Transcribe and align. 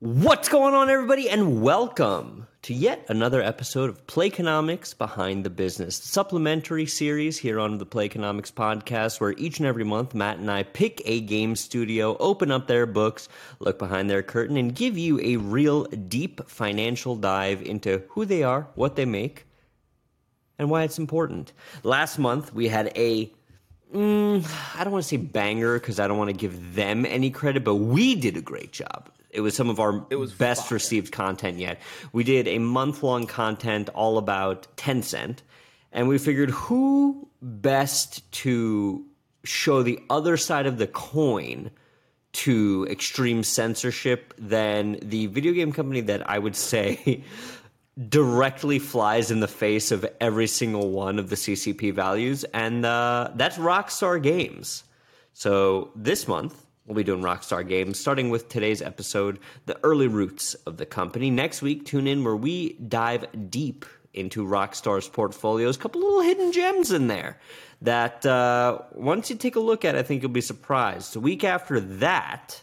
What's 0.00 0.48
going 0.48 0.74
on, 0.74 0.90
everybody, 0.90 1.30
and 1.30 1.62
welcome 1.62 2.41
to 2.62 2.72
yet 2.72 3.04
another 3.08 3.42
episode 3.42 3.90
of 3.90 4.06
Playconomics 4.06 4.96
Behind 4.96 5.42
the 5.42 5.50
Business, 5.50 5.98
the 5.98 6.06
supplementary 6.06 6.86
series 6.86 7.36
here 7.36 7.58
on 7.58 7.78
the 7.78 7.86
Playconomics 7.86 8.52
podcast, 8.52 9.20
where 9.20 9.32
each 9.32 9.58
and 9.58 9.66
every 9.66 9.82
month 9.82 10.14
Matt 10.14 10.38
and 10.38 10.48
I 10.48 10.62
pick 10.62 11.02
a 11.04 11.22
game 11.22 11.56
studio, 11.56 12.16
open 12.18 12.52
up 12.52 12.68
their 12.68 12.86
books, 12.86 13.28
look 13.58 13.80
behind 13.80 14.08
their 14.08 14.22
curtain, 14.22 14.56
and 14.56 14.72
give 14.72 14.96
you 14.96 15.18
a 15.20 15.38
real 15.38 15.86
deep 15.86 16.48
financial 16.48 17.16
dive 17.16 17.62
into 17.62 18.04
who 18.10 18.24
they 18.24 18.44
are, 18.44 18.68
what 18.76 18.94
they 18.94 19.06
make, 19.06 19.44
and 20.56 20.70
why 20.70 20.84
it's 20.84 20.98
important. 20.98 21.52
Last 21.82 22.16
month 22.16 22.54
we 22.54 22.68
had 22.68 22.96
a 22.96 23.32
Mm, 23.92 24.44
I 24.78 24.84
don't 24.84 24.92
want 24.92 25.04
to 25.04 25.08
say 25.08 25.16
banger 25.16 25.74
because 25.74 26.00
I 26.00 26.08
don't 26.08 26.18
want 26.18 26.30
to 26.30 26.36
give 26.36 26.74
them 26.74 27.06
any 27.06 27.30
credit, 27.30 27.64
but 27.64 27.76
we 27.76 28.14
did 28.14 28.36
a 28.36 28.42
great 28.42 28.72
job. 28.72 29.10
It 29.30 29.40
was 29.40 29.56
some 29.56 29.70
of 29.70 29.80
our 29.80 30.06
It 30.10 30.16
was 30.16 30.32
best 30.32 30.68
fire. 30.68 30.76
received 30.76 31.12
content 31.12 31.58
yet. 31.58 31.80
We 32.12 32.22
did 32.22 32.46
a 32.46 32.58
month 32.58 33.02
long 33.02 33.26
content 33.26 33.88
all 33.94 34.18
about 34.18 34.66
Tencent, 34.76 35.38
and 35.90 36.08
we 36.08 36.18
figured 36.18 36.50
who 36.50 37.28
best 37.40 38.30
to 38.32 39.04
show 39.44 39.82
the 39.82 39.98
other 40.10 40.36
side 40.36 40.66
of 40.66 40.78
the 40.78 40.86
coin 40.86 41.70
to 42.32 42.86
extreme 42.90 43.42
censorship 43.42 44.32
than 44.38 44.98
the 45.02 45.26
video 45.26 45.52
game 45.52 45.72
company 45.72 46.00
that 46.02 46.28
I 46.28 46.38
would 46.38 46.56
say 46.70 47.24
directly 48.08 48.78
flies 48.78 49.30
in 49.30 49.40
the 49.40 49.48
face 49.48 49.90
of 49.90 50.06
every 50.20 50.46
single 50.46 50.90
one 50.90 51.18
of 51.18 51.28
the 51.28 51.36
CCP 51.36 51.92
values, 51.92 52.44
and 52.44 52.86
uh, 52.86 53.30
that's 53.34 53.58
Rockstar 53.58 54.22
Games. 54.22 54.84
So 55.34 55.90
this 55.94 56.26
month, 56.26 56.66
we'll 56.86 56.96
be 56.96 57.04
doing 57.04 57.22
Rockstar 57.22 57.66
Games, 57.66 57.98
starting 57.98 58.30
with 58.30 58.48
today's 58.48 58.82
episode, 58.82 59.38
The 59.66 59.78
Early 59.82 60.08
Roots 60.08 60.54
of 60.54 60.78
the 60.78 60.86
Company. 60.86 61.30
Next 61.30 61.62
week, 61.62 61.84
tune 61.84 62.06
in 62.06 62.24
where 62.24 62.36
we 62.36 62.74
dive 62.74 63.26
deep 63.50 63.84
into 64.14 64.44
Rockstar's 64.44 65.08
portfolios, 65.08 65.76
a 65.76 65.78
couple 65.78 66.02
little 66.02 66.20
hidden 66.20 66.52
gems 66.52 66.92
in 66.92 67.06
there 67.08 67.38
that 67.82 68.24
uh, 68.24 68.78
once 68.92 69.28
you 69.28 69.36
take 69.36 69.56
a 69.56 69.60
look 69.60 69.84
at, 69.84 69.96
I 69.96 70.02
think 70.02 70.22
you'll 70.22 70.30
be 70.30 70.40
surprised. 70.40 71.14
The 71.14 71.20
week 71.20 71.44
after 71.44 71.80
that, 71.80 72.62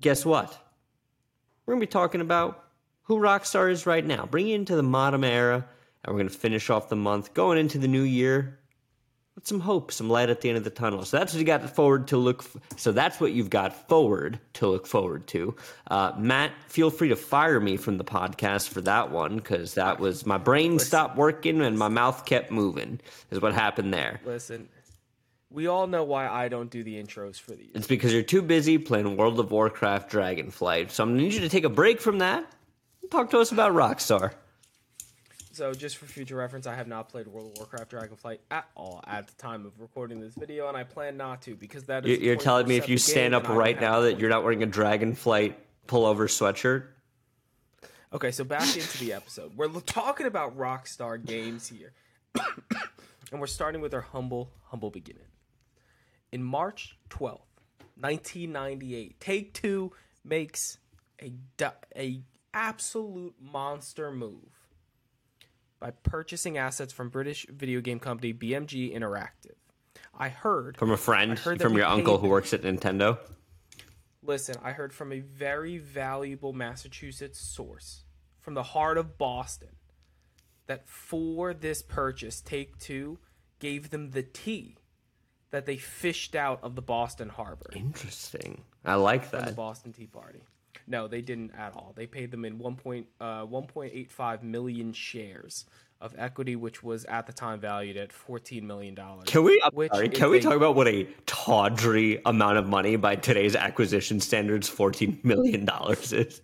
guess 0.00 0.24
what? 0.24 0.56
We're 1.66 1.74
going 1.74 1.80
to 1.80 1.86
be 1.86 1.90
talking 1.90 2.20
about 2.20 2.69
who 3.10 3.18
Rockstar 3.18 3.68
is 3.72 3.86
right 3.86 4.06
now, 4.06 4.24
bring 4.24 4.46
you 4.46 4.54
into 4.54 4.76
the 4.76 4.84
modern 4.84 5.24
era, 5.24 5.66
and 6.04 6.14
we're 6.14 6.20
going 6.20 6.28
to 6.28 6.38
finish 6.38 6.70
off 6.70 6.88
the 6.88 6.94
month 6.94 7.34
going 7.34 7.58
into 7.58 7.76
the 7.76 7.88
new 7.88 8.02
year 8.04 8.60
with 9.34 9.48
some 9.48 9.58
hope, 9.58 9.90
some 9.90 10.08
light 10.08 10.30
at 10.30 10.42
the 10.42 10.48
end 10.48 10.56
of 10.56 10.62
the 10.62 10.70
tunnel. 10.70 11.04
So 11.04 11.18
that's 11.18 11.32
what 11.32 11.40
you 11.40 11.44
got 11.44 11.68
forward 11.74 12.06
to 12.08 12.16
look. 12.16 12.44
F- 12.44 12.78
so 12.78 12.92
that's 12.92 13.18
what 13.18 13.32
you've 13.32 13.50
got 13.50 13.88
forward 13.88 14.38
to 14.52 14.68
look 14.68 14.86
forward 14.86 15.26
to. 15.26 15.56
Uh, 15.90 16.12
Matt, 16.18 16.52
feel 16.68 16.88
free 16.88 17.08
to 17.08 17.16
fire 17.16 17.58
me 17.58 17.76
from 17.76 17.98
the 17.98 18.04
podcast 18.04 18.68
for 18.68 18.80
that 18.82 19.10
one 19.10 19.38
because 19.38 19.74
that 19.74 19.98
was 19.98 20.24
my 20.24 20.38
brain 20.38 20.78
stopped 20.78 21.16
working 21.16 21.62
and 21.62 21.76
my 21.76 21.88
mouth 21.88 22.24
kept 22.26 22.52
moving. 22.52 23.00
Is 23.32 23.40
what 23.40 23.54
happened 23.54 23.92
there. 23.92 24.20
Listen, 24.24 24.68
we 25.50 25.66
all 25.66 25.88
know 25.88 26.04
why 26.04 26.28
I 26.28 26.46
don't 26.46 26.70
do 26.70 26.84
the 26.84 26.94
intros 27.02 27.40
for 27.40 27.56
these. 27.56 27.72
It's 27.74 27.88
because 27.88 28.12
you're 28.12 28.22
too 28.22 28.42
busy 28.42 28.78
playing 28.78 29.16
World 29.16 29.40
of 29.40 29.50
Warcraft 29.50 30.12
Dragonflight. 30.12 30.92
So 30.92 31.02
I'm 31.02 31.10
gonna 31.10 31.22
need 31.22 31.34
you 31.34 31.40
to 31.40 31.48
take 31.48 31.64
a 31.64 31.68
break 31.68 32.00
from 32.00 32.18
that. 32.18 32.46
Talk 33.10 33.30
to 33.30 33.38
us 33.38 33.52
about 33.52 33.72
Rockstar. 33.72 34.32
So, 35.52 35.72
just 35.74 35.96
for 35.96 36.06
future 36.06 36.36
reference, 36.36 36.66
I 36.66 36.74
have 36.74 36.86
not 36.86 37.08
played 37.08 37.26
World 37.26 37.52
of 37.52 37.58
Warcraft 37.58 37.90
Dragonflight 37.90 38.38
at 38.50 38.66
all 38.76 39.02
at 39.06 39.26
the 39.26 39.34
time 39.34 39.66
of 39.66 39.78
recording 39.80 40.20
this 40.20 40.34
video, 40.34 40.68
and 40.68 40.76
I 40.76 40.84
plan 40.84 41.16
not 41.16 41.42
to 41.42 41.56
because 41.56 41.84
that 41.84 42.06
is. 42.06 42.20
You're 42.20 42.36
telling 42.36 42.68
me 42.68 42.76
if 42.76 42.88
you 42.88 42.98
stand 42.98 43.34
up 43.34 43.44
and 43.44 43.52
I 43.52 43.54
don't 43.54 43.58
right 43.58 43.80
now 43.80 44.00
that 44.02 44.20
you're 44.20 44.30
not 44.30 44.44
wearing 44.44 44.62
a 44.62 44.66
Dragonflight 44.66 45.54
pullover 45.88 46.28
sweatshirt? 46.28 46.84
Okay, 48.12 48.30
so 48.30 48.44
back 48.44 48.76
into 48.76 48.98
the 48.98 49.12
episode. 49.12 49.56
We're 49.56 49.68
talking 49.80 50.26
about 50.26 50.56
Rockstar 50.56 51.24
Games 51.24 51.68
here. 51.68 51.92
and 53.32 53.40
we're 53.40 53.46
starting 53.46 53.80
with 53.80 53.92
our 53.92 54.00
humble, 54.00 54.50
humble 54.64 54.90
beginning. 54.90 55.26
In 56.32 56.42
March 56.42 56.96
12th, 57.10 57.40
1998, 57.96 59.20
Take 59.20 59.52
Two 59.52 59.92
makes 60.24 60.78
a, 61.20 61.32
a 61.96 62.22
absolute 62.54 63.34
monster 63.40 64.10
move 64.10 64.68
by 65.78 65.90
purchasing 65.90 66.58
assets 66.58 66.92
from 66.92 67.08
British 67.08 67.46
video 67.48 67.80
game 67.80 67.98
company 67.98 68.32
BMG 68.32 68.94
Interactive. 68.94 69.54
I 70.16 70.28
heard 70.28 70.76
From 70.76 70.90
a 70.90 70.96
friend, 70.96 71.38
heard 71.38 71.60
from 71.60 71.74
your 71.76 71.86
uncle 71.86 72.18
who 72.18 72.28
works 72.28 72.52
at 72.52 72.62
Nintendo? 72.62 73.18
Listen, 74.22 74.56
I 74.62 74.72
heard 74.72 74.92
from 74.92 75.12
a 75.12 75.20
very 75.20 75.78
valuable 75.78 76.52
Massachusetts 76.52 77.40
source 77.40 78.04
from 78.38 78.54
the 78.54 78.62
heart 78.62 78.98
of 78.98 79.16
Boston 79.16 79.70
that 80.66 80.86
for 80.86 81.54
this 81.54 81.80
purchase, 81.82 82.40
Take 82.40 82.78
Two 82.78 83.18
gave 83.58 83.90
them 83.90 84.10
the 84.10 84.22
tea 84.22 84.76
that 85.50 85.66
they 85.66 85.76
fished 85.76 86.34
out 86.34 86.60
of 86.62 86.74
the 86.74 86.82
Boston 86.82 87.28
Harbor 87.28 87.70
Interesting. 87.74 88.62
I 88.84 88.94
like 88.94 89.24
from 89.24 89.40
the 89.40 89.46
that. 89.46 89.56
Boston 89.56 89.92
Tea 89.92 90.06
Party. 90.06 90.40
No, 90.90 91.06
they 91.06 91.20
didn't 91.22 91.52
at 91.56 91.72
all. 91.74 91.92
They 91.96 92.06
paid 92.06 92.32
them 92.32 92.44
in 92.44 92.58
1. 92.58 92.74
Point, 92.74 93.06
uh, 93.20 93.46
1.85 93.46 94.42
million 94.42 94.92
shares 94.92 95.64
of 96.00 96.14
equity, 96.18 96.56
which 96.56 96.82
was 96.82 97.04
at 97.04 97.26
the 97.28 97.32
time 97.32 97.60
valued 97.60 97.96
at 97.96 98.10
14 98.12 98.66
million 98.66 98.94
dollars. 98.94 99.24
Can 99.26 99.44
we, 99.44 99.62
Which 99.72 99.92
sorry, 99.92 100.08
can 100.08 100.30
we 100.30 100.38
a- 100.38 100.42
talk 100.42 100.54
about 100.54 100.74
what 100.74 100.88
a 100.88 101.04
tawdry 101.26 102.20
amount 102.26 102.58
of 102.58 102.66
money 102.66 102.96
by 102.96 103.14
today's 103.16 103.54
acquisition 103.54 104.18
standards 104.18 104.68
$14 104.68 105.22
million 105.24 105.68
is? 106.10 106.40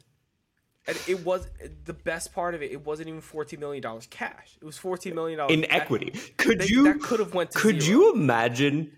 And 0.88 0.96
it 1.08 1.24
was 1.24 1.48
the 1.84 1.94
best 1.94 2.32
part 2.32 2.54
of 2.54 2.62
it. 2.62 2.70
It 2.70 2.86
wasn't 2.86 3.08
even 3.08 3.20
fourteen 3.20 3.58
million 3.58 3.82
dollars 3.82 4.06
cash. 4.08 4.56
It 4.62 4.64
was 4.64 4.78
fourteen 4.78 5.16
million 5.16 5.38
dollars 5.38 5.52
In 5.52 5.64
equity. 5.68 6.12
Could 6.36 6.60
they- 6.60 6.66
you, 6.68 6.84
that 6.84 7.00
could 7.02 7.18
have 7.18 7.34
went 7.34 7.50
to 7.50 7.58
could 7.58 7.82
zero. 7.82 8.02
you 8.02 8.12
imagine, 8.14 8.92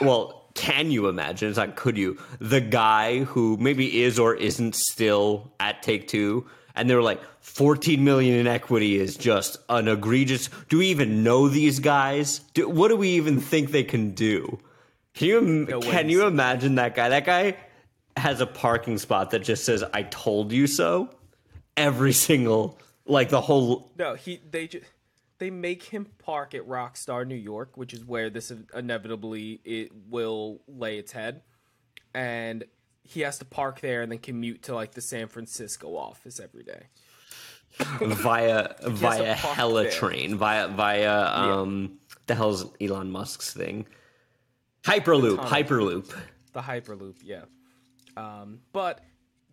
well, 0.00 0.48
can 0.54 0.90
you 0.90 1.08
imagine, 1.08 1.48
it's 1.48 1.56
not 1.58 1.76
could 1.76 1.96
you, 1.96 2.18
the 2.38 2.60
guy 2.60 3.20
who 3.20 3.56
maybe 3.58 4.02
is 4.02 4.18
or 4.18 4.34
isn't 4.34 4.74
still 4.74 5.52
at 5.60 5.82
Take 5.82 6.08
Two, 6.08 6.46
and 6.74 6.88
they're 6.88 7.02
like, 7.02 7.20
14 7.40 8.02
million 8.04 8.34
in 8.38 8.46
equity 8.46 8.98
is 8.98 9.16
just 9.16 9.58
an 9.68 9.88
egregious. 9.88 10.48
Do 10.68 10.78
we 10.78 10.86
even 10.88 11.22
know 11.22 11.48
these 11.48 11.80
guys? 11.80 12.40
Do, 12.54 12.68
what 12.68 12.88
do 12.88 12.96
we 12.96 13.10
even 13.10 13.40
think 13.40 13.70
they 13.70 13.82
can 13.84 14.10
do? 14.12 14.58
Can 15.14 15.28
you 15.28 15.40
No 15.40 15.80
can 15.80 16.06
ways. 16.06 16.12
you 16.14 16.26
imagine 16.26 16.76
that 16.76 16.94
guy? 16.94 17.08
That 17.08 17.24
guy 17.24 17.56
has 18.16 18.40
a 18.40 18.46
parking 18.46 18.98
spot 18.98 19.30
that 19.32 19.40
just 19.40 19.64
says 19.64 19.82
"I 19.92 20.04
told 20.04 20.52
you 20.52 20.66
so." 20.66 21.10
Every 21.76 22.12
single, 22.12 22.78
like 23.06 23.30
the 23.30 23.40
whole. 23.40 23.90
No, 23.98 24.14
he 24.14 24.40
they 24.50 24.66
just 24.68 24.84
they 25.40 25.50
make 25.50 25.82
him 25.82 26.06
park 26.18 26.54
at 26.54 26.68
Rockstar 26.68 27.26
New 27.26 27.34
York, 27.34 27.76
which 27.76 27.94
is 27.94 28.04
where 28.04 28.28
this 28.28 28.52
inevitably 28.74 29.60
it 29.64 29.90
will 30.08 30.60
lay 30.68 30.98
its 30.98 31.12
head, 31.12 31.40
and 32.14 32.62
he 33.02 33.20
has 33.20 33.38
to 33.38 33.46
park 33.46 33.80
there 33.80 34.02
and 34.02 34.12
then 34.12 34.18
commute 34.18 34.62
to 34.64 34.74
like 34.74 34.92
the 34.92 35.00
San 35.00 35.28
Francisco 35.28 35.96
office 35.96 36.38
every 36.38 36.62
day. 36.62 36.82
via 38.00 38.74
via 38.82 39.34
hella 39.34 39.84
there. 39.84 39.90
train. 39.90 40.36
Via 40.36 40.68
via 40.68 41.24
um 41.26 41.98
the 42.26 42.34
hell's 42.34 42.70
Elon 42.78 43.10
Musk's 43.10 43.54
thing. 43.54 43.86
Hyperloop. 44.84 45.38
Hyperloop. 45.38 46.14
The 46.52 46.60
hyperloop 46.60 47.16
yeah. 47.24 47.44
Um, 48.16 48.60
but 48.72 49.00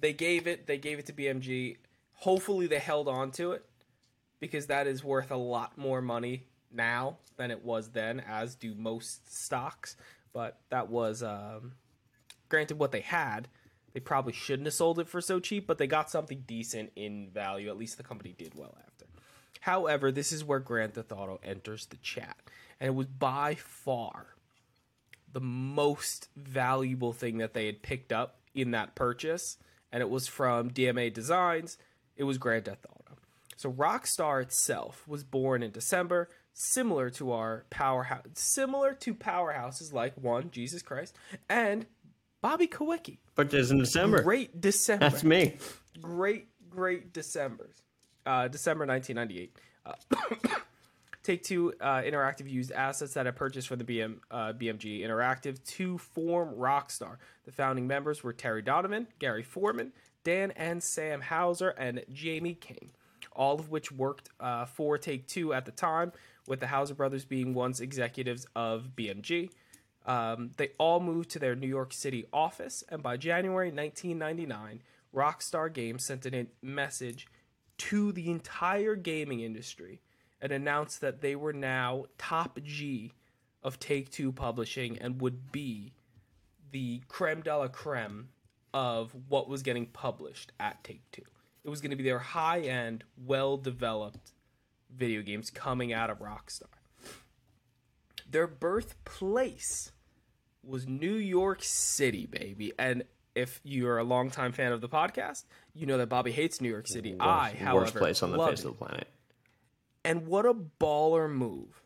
they 0.01 0.11
gave 0.11 0.47
it 0.47 0.67
they 0.67 0.77
gave 0.77 1.00
it 1.00 1.06
to 1.06 1.13
bmg 1.13 1.77
hopefully 2.13 2.67
they 2.67 2.79
held 2.79 3.07
on 3.07 3.31
to 3.31 3.51
it 3.51 3.63
because 4.39 4.67
that 4.67 4.87
is 4.87 5.03
worth 5.03 5.31
a 5.31 5.37
lot 5.37 5.77
more 5.77 6.01
money 6.01 6.43
now 6.71 7.17
than 7.37 7.51
it 7.51 7.63
was 7.63 7.89
then 7.89 8.21
as 8.27 8.55
do 8.55 8.75
most 8.75 9.33
stocks 9.33 9.95
but 10.33 10.59
that 10.69 10.89
was 10.89 11.23
um, 11.23 11.73
granted 12.49 12.77
what 12.77 12.91
they 12.91 13.01
had 13.01 13.47
they 13.93 13.99
probably 13.99 14.33
shouldn't 14.33 14.67
have 14.67 14.73
sold 14.73 14.99
it 14.99 15.07
for 15.07 15.21
so 15.21 15.39
cheap 15.39 15.65
but 15.65 15.77
they 15.77 15.87
got 15.87 16.09
something 16.09 16.43
decent 16.45 16.91
in 16.95 17.29
value 17.29 17.69
at 17.69 17.77
least 17.77 17.97
the 17.97 18.03
company 18.03 18.35
did 18.37 18.53
well 18.53 18.75
after 18.85 19.05
however 19.61 20.11
this 20.11 20.31
is 20.31 20.43
where 20.43 20.59
grand 20.59 20.93
theft 20.93 21.11
auto 21.11 21.39
enters 21.43 21.85
the 21.85 21.97
chat 21.97 22.35
and 22.79 22.89
it 22.89 22.95
was 22.95 23.07
by 23.07 23.55
far 23.55 24.27
the 25.31 25.41
most 25.41 26.29
valuable 26.35 27.13
thing 27.13 27.37
that 27.37 27.53
they 27.53 27.65
had 27.65 27.81
picked 27.81 28.11
up 28.11 28.39
in 28.55 28.71
that 28.71 28.95
purchase, 28.95 29.57
and 29.91 30.01
it 30.01 30.09
was 30.09 30.27
from 30.27 30.71
DMA 30.71 31.13
Designs. 31.13 31.77
It 32.15 32.23
was 32.23 32.37
Grand 32.37 32.65
Theft 32.65 32.85
Auto. 32.89 32.96
So 33.57 33.71
Rockstar 33.71 34.42
itself 34.42 35.07
was 35.07 35.24
born 35.24 35.63
in 35.63 35.71
December 35.71 36.30
similar 36.54 37.09
to 37.12 37.31
our 37.31 37.65
powerhouse, 37.69 38.21
similar 38.33 38.94
to 38.94 39.13
powerhouses 39.13 39.94
like 39.94 40.13
one 40.15 40.50
Jesus 40.51 40.81
Christ 40.81 41.15
and 41.50 41.86
Bobby 42.42 42.68
Kowicki. 42.68 43.18
But 43.36 43.50
there's 43.50 43.71
in 43.71 43.80
December. 43.80 44.21
Great 44.21 44.62
December. 44.62 45.09
That's 45.09 45.24
me. 45.24 45.57
Great, 46.01 46.48
great 46.69 47.13
December's. 47.13 47.81
Uh, 48.25 48.48
December 48.48 48.86
1998. 48.86 49.56
Uh, 49.86 50.57
Take 51.24 51.44
Two 51.44 51.74
uh, 51.81 52.01
Interactive 52.04 52.50
used 52.50 52.71
assets 52.71 53.13
that 53.15 53.27
it 53.27 53.36
purchased 53.36 53.68
from 53.68 53.80
the 53.80 53.83
BM, 53.83 54.19
uh, 54.31 54.54
BMG 54.54 55.01
Interactive 55.01 55.62
to 55.75 55.98
form 55.98 56.56
Rockstar. 56.56 57.18
The 57.45 57.51
founding 57.51 57.86
members 57.86 58.24
were 58.24 58.31
Terry 58.31 58.62
Donovan, 58.62 59.07
Gary 59.19 59.44
Foreman, 59.44 59.92
Dan 60.24 60.51
and 60.51 60.81
Sam 60.81 61.19
Houser, 61.19 61.69
and 61.71 62.04
Jamie 62.13 62.54
King, 62.54 62.92
all 63.37 63.59
of 63.59 63.69
which 63.69 63.91
worked 63.91 64.29
uh, 64.39 64.65
for 64.65 64.97
Take 64.97 65.27
Two 65.27 65.53
at 65.53 65.65
the 65.65 65.71
time, 65.71 66.11
with 66.47 66.59
the 66.59 66.67
Houser 66.67 66.95
brothers 66.95 67.25
being 67.25 67.53
once 67.53 67.79
executives 67.79 68.45
of 68.55 68.89
BMG. 68.95 69.49
Um, 70.05 70.51
they 70.57 70.69
all 70.77 70.99
moved 70.99 71.29
to 71.31 71.39
their 71.39 71.55
New 71.55 71.67
York 71.67 71.93
City 71.93 72.25
office, 72.33 72.83
and 72.89 73.03
by 73.03 73.17
January 73.17 73.71
1999, 73.71 74.81
Rockstar 75.13 75.71
Games 75.71 76.05
sent 76.05 76.25
a 76.25 76.47
message 76.61 77.27
to 77.77 78.11
the 78.11 78.29
entire 78.29 78.95
gaming 78.95 79.41
industry 79.41 80.01
and 80.41 80.51
announced 80.51 81.01
that 81.01 81.21
they 81.21 81.35
were 81.35 81.53
now 81.53 82.05
top 82.17 82.59
G 82.63 83.11
of 83.63 83.79
Take 83.79 84.09
Two 84.09 84.31
Publishing 84.31 84.97
and 84.99 85.21
would 85.21 85.51
be 85.51 85.93
the 86.71 87.01
creme 87.07 87.41
de 87.41 87.55
la 87.55 87.67
creme 87.67 88.29
of 88.73 89.15
what 89.27 89.49
was 89.49 89.63
getting 89.63 89.87
published 89.87 90.51
at 90.59 90.83
Take 90.83 91.09
Two. 91.11 91.23
It 91.67 91.69
was 91.69 91.81
going 91.81 91.91
to 91.91 91.97
be 91.97 92.03
their 92.03 92.19
high 92.19 92.61
end, 92.61 93.03
well 93.17 93.57
developed 93.57 94.31
video 94.89 95.21
games 95.21 95.49
coming 95.49 95.91
out 95.91 96.09
of 96.09 96.19
Rockstar. 96.19 96.63
Their 98.29 98.47
birthplace 98.47 99.91
was 100.63 100.87
New 100.87 101.15
York 101.15 101.61
City, 101.61 102.25
baby. 102.25 102.71
And 102.79 103.03
if 103.35 103.59
you're 103.65 103.97
a 103.97 104.05
longtime 104.05 104.53
fan 104.53 104.71
of 104.71 104.79
the 104.79 104.87
podcast, 104.87 105.43
you 105.73 105.85
know 105.85 105.97
that 105.97 106.07
Bobby 106.07 106.31
hates 106.31 106.61
New 106.61 106.69
York 106.69 106.87
City. 106.87 107.17
I, 107.19 107.49
however, 107.49 107.81
worst 107.81 107.95
place 107.95 108.23
on 108.23 108.31
the 108.31 108.37
face 108.37 108.61
it. 108.61 108.67
of 108.67 108.71
the 108.71 108.85
planet. 108.85 109.09
And 110.05 110.25
what 110.25 110.45
a 110.45 110.53
baller 110.53 111.29
move 111.29 111.81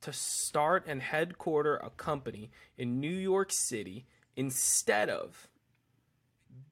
to 0.00 0.12
start 0.12 0.86
and 0.88 1.00
headquarter 1.00 1.76
a 1.76 1.90
company 1.90 2.50
in 2.76 2.98
New 2.98 3.08
York 3.08 3.52
City 3.52 4.06
instead 4.34 5.08
of 5.08 5.46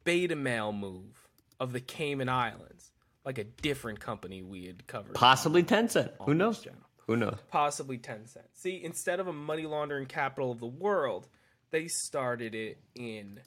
beta 0.03 0.35
mail 0.35 0.73
move 0.73 1.28
of 1.61 1.73
the 1.73 1.81
Cayman 1.81 2.29
Islands, 2.29 2.93
like 3.25 3.39
a 3.39 3.45
different 3.45 4.01
company 4.01 4.43
we 4.43 4.67
had 4.67 4.87
covered. 4.87 5.15
Possibly 5.15 5.63
Tencent. 5.63 6.11
Who 6.23 6.35
knows? 6.35 6.61
channel. 6.61 6.81
Who 7.07 7.17
knows? 7.17 7.37
Possibly 7.51 7.99
Tencent. 7.99 8.45
See, 8.53 8.83
instead 8.85 9.19
of 9.19 9.29
a 9.29 9.33
money 9.33 9.67
laundering 9.67 10.07
capital 10.07 10.53
of 10.53 10.61
the 10.61 10.67
world, 10.67 11.27
they 11.71 11.89
started 11.89 12.55
it 12.55 12.79
in 12.95 13.41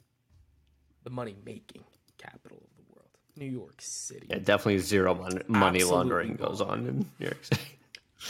the 1.04 1.10
money 1.10 1.36
making 1.44 1.84
capital 2.18 2.58
of 2.58 2.76
the 2.76 2.92
world, 2.94 3.08
New 3.36 3.46
York 3.46 3.76
City. 3.78 4.26
Yeah, 4.28 4.38
definitely 4.38 4.78
zero 4.78 5.14
mon- 5.14 5.42
money 5.48 5.78
Absolutely 5.78 5.84
laundering 5.84 6.34
goes 6.36 6.60
on 6.60 6.86
in 6.86 6.98
New 7.18 7.26
York 7.26 7.44
City. 7.44 7.78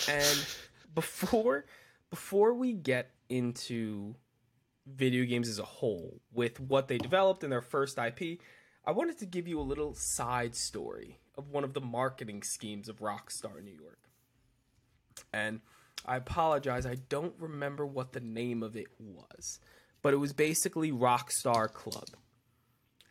And 0.08 0.46
before 0.94 1.64
before 2.10 2.52
we 2.54 2.74
get 2.74 3.10
into 3.28 4.14
video 4.86 5.24
games 5.24 5.48
as 5.48 5.58
a 5.58 5.64
whole 5.64 6.20
with 6.32 6.60
what 6.60 6.88
they 6.88 6.98
developed 6.98 7.44
in 7.44 7.50
their 7.50 7.62
first 7.62 7.98
IP, 7.98 8.40
I 8.84 8.90
wanted 8.90 9.18
to 9.18 9.26
give 9.26 9.46
you 9.46 9.60
a 9.60 9.62
little 9.62 9.94
side 9.94 10.56
story 10.56 11.18
of 11.36 11.50
one 11.50 11.64
of 11.64 11.72
the 11.72 11.80
marketing 11.80 12.42
schemes 12.42 12.88
of 12.88 12.98
Rockstar 12.98 13.62
New 13.62 13.70
York. 13.72 13.98
And 15.32 15.60
I 16.04 16.16
apologize, 16.16 16.84
I 16.84 16.96
don't 17.08 17.34
remember 17.38 17.86
what 17.86 18.12
the 18.12 18.20
name 18.20 18.62
of 18.62 18.76
it 18.76 18.88
was, 18.98 19.60
but 20.02 20.12
it 20.12 20.16
was 20.16 20.32
basically 20.32 20.90
Rockstar 20.90 21.72
Club. 21.72 22.08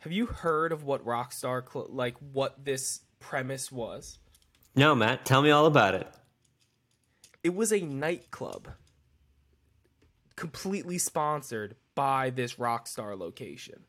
Have 0.00 0.12
you 0.12 0.26
heard 0.26 0.72
of 0.72 0.84
what 0.84 1.04
Rockstar 1.06 1.64
Club 1.64 1.86
like 1.90 2.16
what 2.18 2.64
this 2.64 3.00
premise 3.18 3.72
was? 3.72 4.18
No, 4.76 4.94
Matt, 4.94 5.24
tell 5.24 5.42
me 5.42 5.50
all 5.50 5.66
about 5.66 5.94
it. 5.94 6.06
it 7.42 7.54
was 7.54 7.72
a 7.72 7.80
nightclub 7.80 8.68
completely 10.36 10.98
sponsored 10.98 11.76
by 11.94 12.30
this 12.30 12.54
rockstar 12.54 13.18
location 13.18 13.84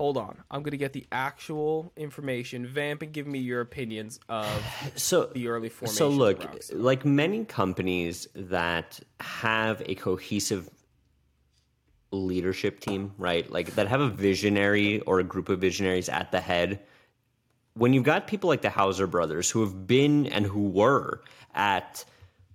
hold 0.00 0.16
on 0.16 0.42
i'm 0.50 0.62
gonna 0.62 0.78
get 0.78 0.94
the 0.94 1.06
actual 1.12 1.92
information 1.94 2.66
vamp 2.66 3.02
and 3.02 3.12
give 3.12 3.26
me 3.26 3.38
your 3.38 3.60
opinions 3.60 4.18
of 4.30 4.48
So 4.96 5.26
the 5.26 5.48
early 5.48 5.68
formation 5.68 5.94
So 5.94 6.08
look, 6.08 6.42
like 6.72 7.04
many 7.04 7.44
companies 7.44 8.26
that 8.34 8.98
have 9.20 9.82
a 9.84 9.94
cohesive 9.94 10.70
leadership 12.12 12.80
team, 12.80 13.12
right? 13.18 13.50
Like 13.50 13.74
that 13.74 13.88
have 13.88 14.00
a 14.00 14.08
visionary 14.08 15.00
or 15.00 15.20
a 15.20 15.24
group 15.24 15.48
of 15.48 15.60
visionaries 15.60 16.08
at 16.08 16.32
the 16.32 16.40
head. 16.40 16.80
When 17.74 17.92
you've 17.92 18.04
got 18.04 18.26
people 18.26 18.48
like 18.48 18.62
the 18.62 18.70
Houser 18.70 19.06
brothers 19.06 19.50
who 19.50 19.60
have 19.60 19.86
been 19.86 20.26
and 20.26 20.44
who 20.44 20.68
were 20.68 21.22
at 21.54 22.04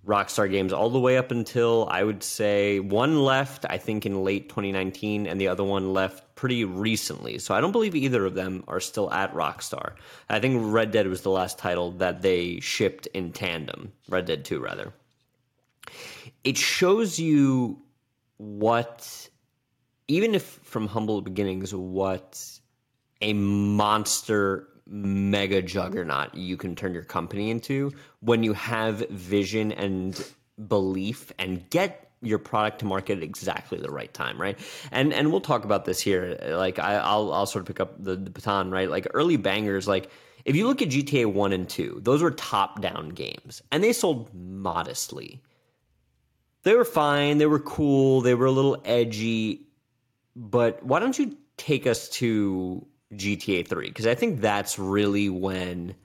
Rockstar 0.06 0.50
Games 0.50 0.72
all 0.72 0.90
the 0.90 1.00
way 1.00 1.18
up 1.18 1.32
until 1.32 1.88
I 1.90 2.04
would 2.04 2.22
say 2.24 2.80
one 2.80 3.24
left, 3.24 3.66
I 3.68 3.78
think 3.78 4.06
in 4.06 4.24
late 4.24 4.50
2019, 4.50 5.26
and 5.26 5.42
the 5.42 5.48
other 5.48 5.64
one 5.64 5.94
left 5.94 6.36
pretty 6.36 6.64
recently. 6.64 7.40
So 7.40 7.56
I 7.56 7.62
don't 7.62 7.72
believe 7.72 7.96
either 7.96 8.24
of 8.26 8.36
them 8.36 8.64
are 8.68 8.80
still 8.80 9.12
at 9.12 9.34
Rockstar. 9.34 9.94
I 10.30 10.40
think 10.40 10.62
Red 10.64 10.92
Dead 10.92 11.08
was 11.08 11.22
the 11.22 11.32
last 11.32 11.58
title 11.58 11.92
that 11.94 12.22
they 12.22 12.60
shipped 12.60 13.08
in 13.08 13.32
tandem, 13.32 13.94
Red 14.08 14.26
Dead 14.26 14.46
2, 14.46 14.60
rather. 14.60 14.94
It 16.44 16.58
shows 16.58 17.20
you 17.20 17.82
what, 18.38 19.30
even 20.08 20.36
if 20.36 20.44
from 20.44 20.88
humble 20.88 21.22
beginnings, 21.22 21.74
what 21.74 22.48
a 23.22 23.34
monster 23.34 24.68
mega 24.88 25.62
juggernaut 25.62 26.34
you 26.36 26.58
can 26.58 26.76
turn 26.76 26.94
your 26.94 27.04
company 27.04 27.50
into 27.50 27.92
when 28.20 28.44
you 28.44 28.54
have 28.54 29.08
vision 29.10 29.72
and 29.72 30.32
belief 30.68 31.32
and 31.40 31.68
get 31.70 32.06
your 32.22 32.40
product 32.40 32.80
to 32.80 32.86
market 32.86 33.18
at 33.18 33.24
exactly 33.24 33.78
the 33.80 33.92
right 33.92 34.14
time, 34.14 34.40
right? 34.40 34.58
And 34.92 35.14
and 35.14 35.32
we'll 35.32 35.42
talk 35.42 35.64
about 35.64 35.86
this 35.86 36.00
here. 36.00 36.38
Like 36.50 36.80
I, 36.80 36.96
I'll 36.96 37.32
I'll 37.34 37.46
sort 37.46 37.62
of 37.62 37.68
pick 37.68 37.80
up 37.80 38.04
the, 38.04 38.16
the 38.16 38.30
baton, 38.30 38.72
right? 38.72 38.90
Like 38.90 39.08
early 39.14 39.38
bangers, 39.38 39.88
like 39.88 40.10
if 40.44 40.56
you 40.56 40.68
look 40.68 40.82
at 40.82 40.90
GTA 40.90 41.32
one 41.32 41.54
and 41.54 41.68
two, 41.68 42.00
those 42.04 42.22
were 42.22 42.32
top 42.32 42.82
down 42.82 43.10
games, 43.10 43.62
and 43.72 43.84
they 43.84 43.94
sold 43.94 44.34
modestly. 44.34 45.42
They 46.64 46.74
were 46.74 46.86
fine. 46.86 47.38
They 47.38 47.46
were 47.46 47.60
cool. 47.60 48.22
They 48.22 48.34
were 48.34 48.48
a 48.48 48.52
little 48.52 48.82
edgy. 48.86 49.68
But 50.36 50.84
why 50.84 51.00
don't 51.00 51.18
you 51.18 51.38
take 51.58 51.86
us 51.86 52.10
to 52.10 52.86
GTA 53.18 53.68
3 53.68 53.88
because 53.88 54.08
I 54.08 54.16
think 54.16 54.42
that's 54.42 54.78
really 54.80 55.30
when 55.30 55.96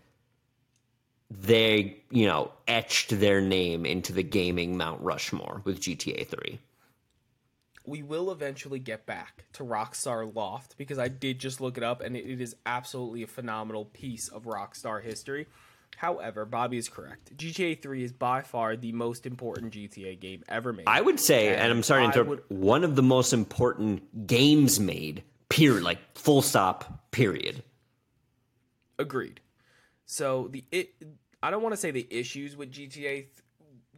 they, 1.31 2.03
you 2.11 2.27
know, 2.27 2.51
etched 2.67 3.21
their 3.21 3.41
name 3.41 3.87
into 3.87 4.13
the 4.13 4.23
gaming 4.23 4.77
Mount 4.77 5.01
Rushmore 5.01 5.63
with 5.65 5.81
GTA 5.81 6.27
3. 6.27 6.59
we 7.87 8.03
will 8.03 8.31
eventually 8.31 8.79
get 8.79 9.07
back 9.07 9.45
to 9.55 9.65
rockstar 9.65 10.33
loft 10.35 10.77
because 10.77 10.99
i 10.99 11.09
did 11.09 11.39
just 11.39 11.61
look 11.61 11.77
it 11.77 11.83
up 11.83 12.01
and 12.03 12.17
it, 12.17 12.41
is 12.41 12.55
absolutely 12.67 13.23
a 13.23 13.27
phenomenal 13.27 13.85
piece 13.87 14.29
of 14.29 14.45
rockstar 14.45 15.03
history. 15.03 15.47
However 15.97 16.45
bobby 16.45 16.79
is 16.79 16.89
correct. 16.89 17.37
Gta 17.37 17.81
3 17.81 18.05
is 18.05 18.13
by 18.13 18.43
far 18.43 18.77
the 18.77 18.93
most 18.93 19.27
important 19.27 19.73
gta 19.73 20.19
game 20.19 20.43
ever 20.49 20.73
made. 20.73 20.85
I 20.87 21.01
would 21.01 21.19
say, 21.21 21.55
and, 21.55 21.73
I'm 21.73 21.83
sorry 21.83 22.11
to 22.13 22.21
interrupt, 22.21 22.51
one 22.51 22.85
of 22.85 22.97
the 22.97 23.03
most 23.03 23.33
important 23.33 24.27
games 24.27 24.79
made, 24.79 25.23
period, 25.51 25.83
like 25.83 25.99
full 26.17 26.41
stop, 26.41 27.11
period. 27.11 27.63
Agreed. 28.99 29.41
So 30.07 30.49
the 30.51 30.65
it 30.73 30.95
I 31.43 31.51
don't 31.51 31.63
want 31.63 31.75
to 31.75 31.81
say 31.81 31.91
the 31.91 32.07
issues 32.11 32.57
with 32.57 32.73
GTA 32.73 33.27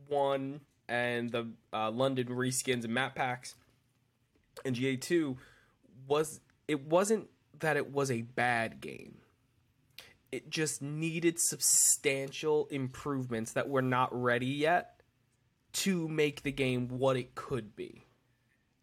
One 0.09 0.61
and 0.89 1.31
the 1.31 1.49
uh, 1.73 1.91
London 1.93 2.27
reskins 2.27 2.85
and 2.85 2.93
map 2.93 3.15
packs 3.15 3.55
and 4.65 4.75
GTA 4.75 5.01
Two 5.01 5.39
was 6.09 6.41
it 6.67 6.87
wasn't 6.87 7.29
that 7.61 7.77
it 7.77 7.93
was 7.93 8.11
a 8.11 8.23
bad 8.23 8.81
game. 8.81 9.19
It 10.31 10.49
just 10.51 10.81
needed 10.81 11.39
substantial 11.39 12.67
improvements 12.71 13.53
that 13.53 13.69
were 13.69 13.83
not 13.83 14.09
ready 14.13 14.47
yet 14.47 15.03
to 15.73 16.09
make 16.09 16.43
the 16.43 16.53
game 16.53 16.89
what 16.89 17.17
it 17.17 17.35
could 17.35 17.77
be. 17.77 18.05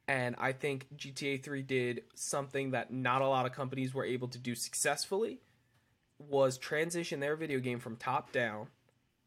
And 0.09 0.35
I 0.39 0.53
think 0.53 0.87
GTA 0.97 1.43
3 1.43 1.61
did 1.61 2.01
something 2.15 2.71
that 2.71 2.91
not 2.91 3.21
a 3.21 3.27
lot 3.27 3.45
of 3.45 3.51
companies 3.51 3.93
were 3.93 4.03
able 4.03 4.27
to 4.29 4.39
do 4.39 4.55
successfully 4.55 5.37
was 6.17 6.57
transition 6.57 7.19
their 7.19 7.35
video 7.35 7.59
game 7.59 7.79
from 7.79 7.95
top 7.95 8.31
down 8.31 8.69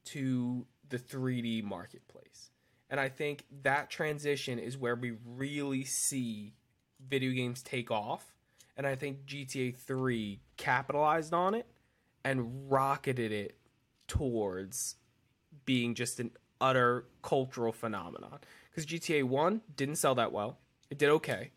to 0.06 0.66
the 0.88 0.98
3D 0.98 1.62
marketplace. 1.62 2.50
And 2.90 2.98
I 2.98 3.08
think 3.08 3.44
that 3.62 3.90
transition 3.90 4.58
is 4.58 4.76
where 4.76 4.96
we 4.96 5.12
really 5.24 5.84
see 5.84 6.54
video 7.08 7.30
games 7.30 7.62
take 7.62 7.92
off. 7.92 8.34
And 8.76 8.84
I 8.84 8.96
think 8.96 9.24
GTA 9.24 9.76
3 9.76 10.40
capitalized 10.56 11.32
on 11.32 11.54
it 11.54 11.68
and 12.24 12.68
rocketed 12.68 13.30
it 13.30 13.56
towards 14.08 14.96
being 15.64 15.94
just 15.94 16.18
an 16.18 16.32
utter 16.60 17.04
cultural 17.22 17.72
phenomenon. 17.72 18.40
Because 18.68 18.84
GTA 18.84 19.22
1 19.22 19.60
didn't 19.76 19.96
sell 19.96 20.16
that 20.16 20.32
well. 20.32 20.58
It 20.92 20.99
did 20.99 21.08
okay. 21.08 21.52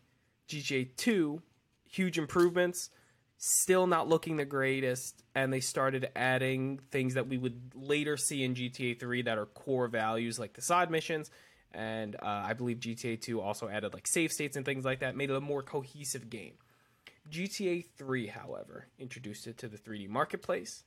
GTA 0.48 0.96
2, 0.96 1.42
huge 1.90 2.16
improvements, 2.16 2.88
still 3.36 3.86
not 3.86 4.08
looking 4.08 4.38
the 4.38 4.46
greatest. 4.46 5.22
And 5.34 5.52
they 5.52 5.60
started 5.60 6.08
adding 6.16 6.80
things 6.90 7.12
that 7.14 7.28
we 7.28 7.36
would 7.36 7.72
later 7.74 8.16
see 8.16 8.44
in 8.44 8.54
GTA 8.54 8.98
3 8.98 9.20
that 9.22 9.36
are 9.36 9.44
core 9.44 9.88
values, 9.88 10.38
like 10.38 10.54
the 10.54 10.62
side 10.62 10.90
missions. 10.90 11.30
And 11.72 12.16
uh, 12.16 12.44
I 12.46 12.54
believe 12.54 12.78
GTA 12.78 13.20
2 13.20 13.42
also 13.42 13.68
added 13.68 13.92
like 13.92 14.06
save 14.06 14.32
states 14.32 14.56
and 14.56 14.64
things 14.64 14.86
like 14.86 15.00
that, 15.00 15.16
made 15.16 15.28
it 15.28 15.36
a 15.36 15.40
more 15.42 15.62
cohesive 15.62 16.30
game. 16.30 16.54
GTA 17.30 17.84
3, 17.98 18.28
however, 18.28 18.86
introduced 18.98 19.46
it 19.46 19.58
to 19.58 19.68
the 19.68 19.76
3D 19.76 20.08
marketplace 20.08 20.84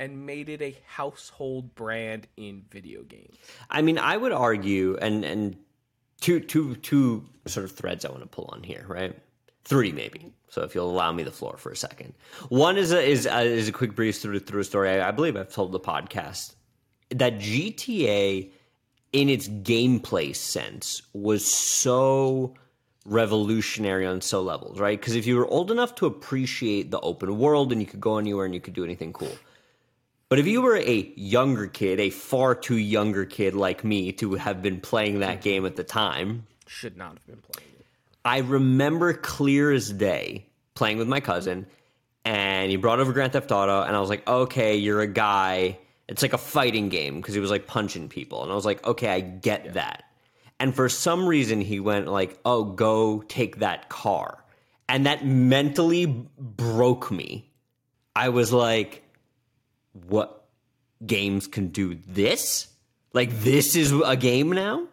and 0.00 0.26
made 0.26 0.48
it 0.48 0.60
a 0.60 0.76
household 0.88 1.76
brand 1.76 2.26
in 2.36 2.64
video 2.68 3.04
games. 3.04 3.36
I 3.70 3.82
mean, 3.82 3.96
I 3.96 4.16
would 4.16 4.32
argue, 4.32 4.96
and 5.00 5.24
and 5.24 5.56
two 6.20 6.40
two 6.40 6.76
two 6.76 7.24
sort 7.46 7.64
of 7.64 7.72
threads 7.72 8.04
I 8.04 8.10
want 8.10 8.22
to 8.22 8.28
pull 8.28 8.48
on 8.52 8.62
here, 8.62 8.84
right? 8.88 9.16
Three 9.64 9.92
maybe. 9.92 10.32
So 10.48 10.62
if 10.62 10.74
you'll 10.74 10.90
allow 10.90 11.12
me 11.12 11.22
the 11.22 11.32
floor 11.32 11.56
for 11.56 11.72
a 11.72 11.76
second, 11.76 12.14
one 12.48 12.76
is 12.76 12.92
a 12.92 13.02
is 13.02 13.26
a, 13.26 13.42
is 13.42 13.68
a 13.68 13.72
quick 13.72 13.94
breeze 13.94 14.20
through 14.20 14.40
through 14.40 14.60
a 14.60 14.64
story. 14.64 14.90
I, 14.90 15.08
I 15.08 15.10
believe 15.10 15.36
I've 15.36 15.52
told 15.52 15.72
the 15.72 15.80
podcast 15.80 16.54
that 17.10 17.38
GTA, 17.38 18.50
in 19.12 19.28
its 19.28 19.48
gameplay 19.48 20.34
sense, 20.34 21.02
was 21.12 21.44
so 21.52 22.54
revolutionary 23.04 24.06
on 24.06 24.20
so 24.20 24.42
levels, 24.42 24.80
right? 24.80 24.98
Because 25.00 25.14
if 25.14 25.26
you 25.26 25.36
were 25.36 25.46
old 25.46 25.70
enough 25.70 25.94
to 25.96 26.06
appreciate 26.06 26.90
the 26.90 27.00
open 27.00 27.38
world 27.38 27.72
and 27.72 27.80
you 27.80 27.86
could 27.86 28.00
go 28.00 28.18
anywhere 28.18 28.44
and 28.44 28.54
you 28.54 28.60
could 28.60 28.74
do 28.74 28.84
anything 28.84 29.12
cool, 29.12 29.36
but 30.28 30.38
if 30.38 30.46
you 30.46 30.60
were 30.60 30.76
a 30.76 31.12
younger 31.16 31.68
kid, 31.68 32.00
a 32.00 32.10
far 32.10 32.54
too 32.54 32.76
younger 32.76 33.24
kid 33.24 33.54
like 33.54 33.84
me 33.84 34.12
to 34.12 34.34
have 34.34 34.60
been 34.60 34.80
playing 34.80 35.20
that 35.20 35.40
game 35.40 35.64
at 35.66 35.76
the 35.76 35.84
time, 35.84 36.46
should 36.66 36.96
not 36.96 37.12
have 37.12 37.26
been 37.26 37.42
playing 37.52 37.70
it. 37.78 37.86
I 38.24 38.38
remember 38.38 39.12
clear 39.14 39.70
as 39.70 39.92
day 39.92 40.46
playing 40.74 40.98
with 40.98 41.06
my 41.06 41.20
cousin, 41.20 41.66
and 42.24 42.70
he 42.70 42.76
brought 42.76 42.98
over 42.98 43.12
Grand 43.12 43.32
Theft 43.32 43.52
Auto, 43.52 43.82
and 43.82 43.94
I 43.94 44.00
was 44.00 44.10
like, 44.10 44.28
okay, 44.28 44.76
you're 44.76 45.00
a 45.00 45.06
guy. 45.06 45.78
It's 46.08 46.22
like 46.22 46.32
a 46.32 46.38
fighting 46.38 46.88
game 46.88 47.20
because 47.20 47.34
he 47.34 47.40
was 47.40 47.50
like 47.50 47.68
punching 47.68 48.08
people, 48.08 48.42
and 48.42 48.50
I 48.50 48.54
was 48.56 48.66
like, 48.66 48.84
okay, 48.84 49.08
I 49.08 49.20
get 49.20 49.66
yeah. 49.66 49.72
that. 49.72 50.04
And 50.58 50.74
for 50.74 50.88
some 50.88 51.26
reason, 51.26 51.60
he 51.60 51.78
went 51.78 52.08
like, 52.08 52.38
oh, 52.44 52.64
go 52.64 53.22
take 53.28 53.58
that 53.58 53.88
car, 53.88 54.42
and 54.88 55.06
that 55.06 55.24
mentally 55.24 56.06
broke 56.36 57.12
me. 57.12 57.48
I 58.16 58.30
was 58.30 58.52
like 58.52 59.04
what 60.08 60.46
games 61.04 61.46
can 61.46 61.68
do 61.68 61.94
this? 62.06 62.68
Like 63.12 63.30
this 63.40 63.76
is 63.76 63.92
a 64.04 64.16
game 64.16 64.50
now? 64.50 64.86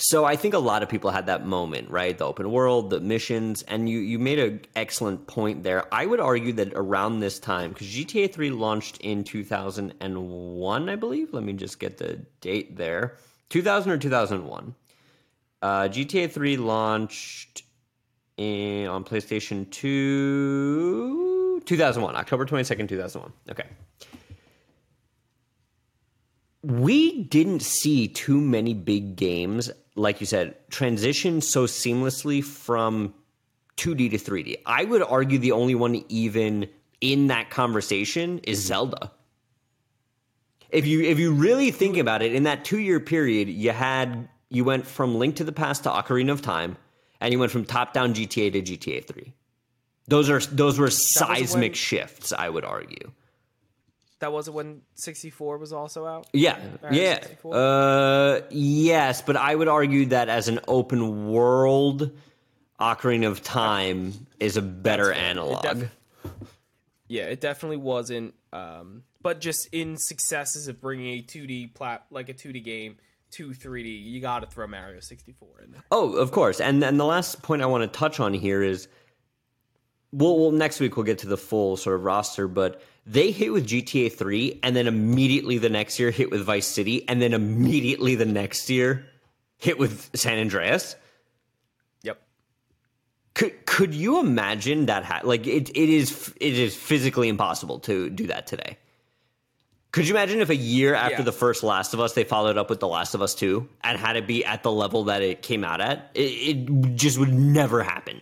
So 0.00 0.24
I 0.24 0.36
think 0.36 0.54
a 0.54 0.60
lot 0.60 0.84
of 0.84 0.88
people 0.88 1.10
had 1.10 1.26
that 1.26 1.44
moment, 1.44 1.90
right? 1.90 2.16
The 2.16 2.24
open 2.24 2.52
world, 2.52 2.90
the 2.90 3.00
missions, 3.00 3.62
and 3.62 3.88
you 3.88 3.98
you 3.98 4.20
made 4.20 4.38
an 4.38 4.60
excellent 4.76 5.26
point 5.26 5.64
there. 5.64 5.92
I 5.92 6.06
would 6.06 6.20
argue 6.20 6.52
that 6.52 6.72
around 6.74 7.18
this 7.18 7.40
time, 7.40 7.72
because 7.72 7.88
GTA 7.88 8.32
3 8.32 8.50
launched 8.50 8.98
in 8.98 9.24
2001, 9.24 10.88
I 10.88 10.94
believe. 10.94 11.32
Let 11.32 11.42
me 11.42 11.52
just 11.52 11.80
get 11.80 11.98
the 11.98 12.20
date 12.40 12.76
there. 12.76 13.16
2000 13.48 13.90
or 13.90 13.98
2001. 13.98 14.74
Uh, 15.60 15.88
GTA 15.88 16.30
3 16.30 16.56
launched 16.58 17.64
in, 18.36 18.86
on 18.86 19.02
PlayStation 19.02 19.68
2 19.68 21.62
2001, 21.66 22.14
October 22.14 22.46
22nd, 22.46 22.88
2001. 22.88 23.32
Okay 23.50 23.66
we 26.62 27.24
didn't 27.24 27.60
see 27.60 28.08
too 28.08 28.40
many 28.40 28.74
big 28.74 29.16
games, 29.16 29.70
like 29.94 30.20
you 30.20 30.26
said, 30.26 30.56
transition 30.70 31.40
so 31.40 31.64
seamlessly 31.64 32.42
from 32.42 33.14
2D 33.76 34.10
to 34.10 34.18
3D. 34.18 34.56
I 34.66 34.84
would 34.84 35.02
argue 35.02 35.38
the 35.38 35.52
only 35.52 35.74
one 35.74 36.04
even 36.08 36.68
in 37.00 37.28
that 37.28 37.50
conversation 37.50 38.40
is 38.40 38.58
mm-hmm. 38.58 38.66
Zelda. 38.66 39.12
If 40.70 40.86
you 40.86 41.00
if 41.02 41.18
you 41.18 41.32
really 41.32 41.70
think 41.70 41.96
about 41.96 42.20
it, 42.20 42.34
in 42.34 42.42
that 42.42 42.64
two 42.64 42.78
year 42.78 43.00
period, 43.00 43.48
you 43.48 43.70
had 43.70 44.28
you 44.50 44.64
went 44.64 44.86
from 44.86 45.18
Link 45.18 45.36
to 45.36 45.44
the 45.44 45.52
Past 45.52 45.84
to 45.84 45.90
Ocarina 45.90 46.30
of 46.30 46.42
Time, 46.42 46.76
and 47.22 47.32
you 47.32 47.38
went 47.38 47.52
from 47.52 47.64
top 47.64 47.94
down 47.94 48.12
GTA 48.12 48.52
to 48.52 48.62
GTA 48.62 49.06
3. 49.06 49.32
Those 50.08 50.28
are 50.28 50.40
those 50.40 50.78
were 50.78 50.90
seismic 50.90 51.70
when, 51.70 51.72
shifts, 51.72 52.34
I 52.34 52.50
would 52.50 52.66
argue. 52.66 53.12
That 54.20 54.32
wasn't 54.32 54.56
when 54.56 54.82
64 54.94 55.58
was 55.58 55.72
also 55.72 56.06
out? 56.06 56.26
Yeah. 56.32 56.58
yeah. 56.90 57.20
Uh, 57.44 58.40
yes, 58.50 59.22
but 59.22 59.36
I 59.36 59.54
would 59.54 59.68
argue 59.68 60.06
that 60.06 60.28
as 60.28 60.48
an 60.48 60.58
open 60.66 61.30
world, 61.30 62.10
Ocarina 62.80 63.28
of 63.28 63.42
Time 63.42 64.12
is 64.40 64.56
a 64.56 64.62
better 64.62 65.12
analog. 65.12 65.64
It 65.64 65.78
def- 65.78 65.90
yeah, 67.08 67.24
it 67.24 67.40
definitely 67.40 67.76
wasn't. 67.78 68.34
Um, 68.52 69.04
but 69.22 69.40
just 69.40 69.68
in 69.72 69.96
successes 69.96 70.68
of 70.68 70.80
bringing 70.80 71.18
a 71.18 71.22
2D 71.22 71.74
plat 71.74 72.04
like 72.10 72.28
a 72.28 72.34
2D 72.34 72.64
game 72.64 72.96
to 73.32 73.50
3D, 73.50 74.04
you 74.04 74.20
got 74.20 74.40
to 74.40 74.46
throw 74.46 74.66
Mario 74.66 75.00
64 75.00 75.48
in 75.64 75.72
there. 75.72 75.82
Oh, 75.90 76.14
of 76.14 76.32
course. 76.32 76.60
And 76.60 76.82
and 76.82 76.98
the 76.98 77.04
last 77.04 77.42
point 77.42 77.62
I 77.62 77.66
want 77.66 77.90
to 77.90 77.98
touch 77.98 78.20
on 78.20 78.32
here 78.32 78.62
is 78.62 78.88
well, 80.12 80.38
well, 80.38 80.50
next 80.50 80.80
week 80.80 80.96
we'll 80.96 81.04
get 81.04 81.18
to 81.18 81.26
the 81.26 81.36
full 81.36 81.76
sort 81.76 81.96
of 81.96 82.04
roster, 82.04 82.48
but 82.48 82.82
they 83.06 83.30
hit 83.30 83.52
with 83.52 83.66
GTA 83.66 84.12
3 84.12 84.60
and 84.62 84.76
then 84.76 84.86
immediately 84.86 85.58
the 85.58 85.68
next 85.68 85.98
year 85.98 86.10
hit 86.10 86.30
with 86.30 86.42
Vice 86.42 86.66
City 86.66 87.08
and 87.08 87.20
then 87.20 87.34
immediately 87.34 88.14
the 88.14 88.26
next 88.26 88.68
year 88.70 89.06
hit 89.56 89.78
with 89.78 90.10
San 90.14 90.38
Andreas. 90.38 90.96
Yep. 92.02 92.20
Could 93.34 93.66
could 93.66 93.94
you 93.94 94.20
imagine 94.20 94.86
that 94.86 95.04
ha- 95.04 95.20
like 95.24 95.46
it 95.46 95.70
it 95.70 95.88
is 95.88 96.32
it 96.40 96.58
is 96.58 96.74
physically 96.74 97.28
impossible 97.28 97.80
to 97.80 98.08
do 98.10 98.26
that 98.28 98.46
today. 98.46 98.78
Could 99.90 100.06
you 100.06 100.14
imagine 100.14 100.40
if 100.40 100.50
a 100.50 100.56
year 100.56 100.94
after 100.94 101.18
yeah. 101.18 101.22
the 101.22 101.32
first 101.32 101.62
Last 101.62 101.94
of 101.94 102.00
Us 102.00 102.12
they 102.12 102.24
followed 102.24 102.58
up 102.58 102.68
with 102.68 102.78
The 102.78 102.88
Last 102.88 103.14
of 103.14 103.22
Us 103.22 103.34
2 103.34 103.66
and 103.82 103.98
had 103.98 104.16
it 104.16 104.26
be 104.26 104.44
at 104.44 104.62
the 104.62 104.70
level 104.70 105.04
that 105.04 105.22
it 105.22 105.40
came 105.40 105.64
out 105.64 105.80
at? 105.80 106.10
It, 106.14 106.20
it 106.20 106.94
just 106.94 107.18
would 107.18 107.32
never 107.32 107.82
happen. 107.82 108.20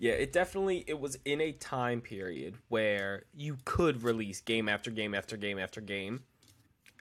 Yeah, 0.00 0.12
it 0.12 0.32
definitely 0.32 0.82
it 0.86 0.98
was 0.98 1.18
in 1.26 1.42
a 1.42 1.52
time 1.52 2.00
period 2.00 2.54
where 2.68 3.24
you 3.34 3.58
could 3.66 4.02
release 4.02 4.40
game 4.40 4.66
after 4.66 4.90
game 4.90 5.14
after 5.14 5.36
game 5.36 5.58
after 5.58 5.82
game 5.82 6.22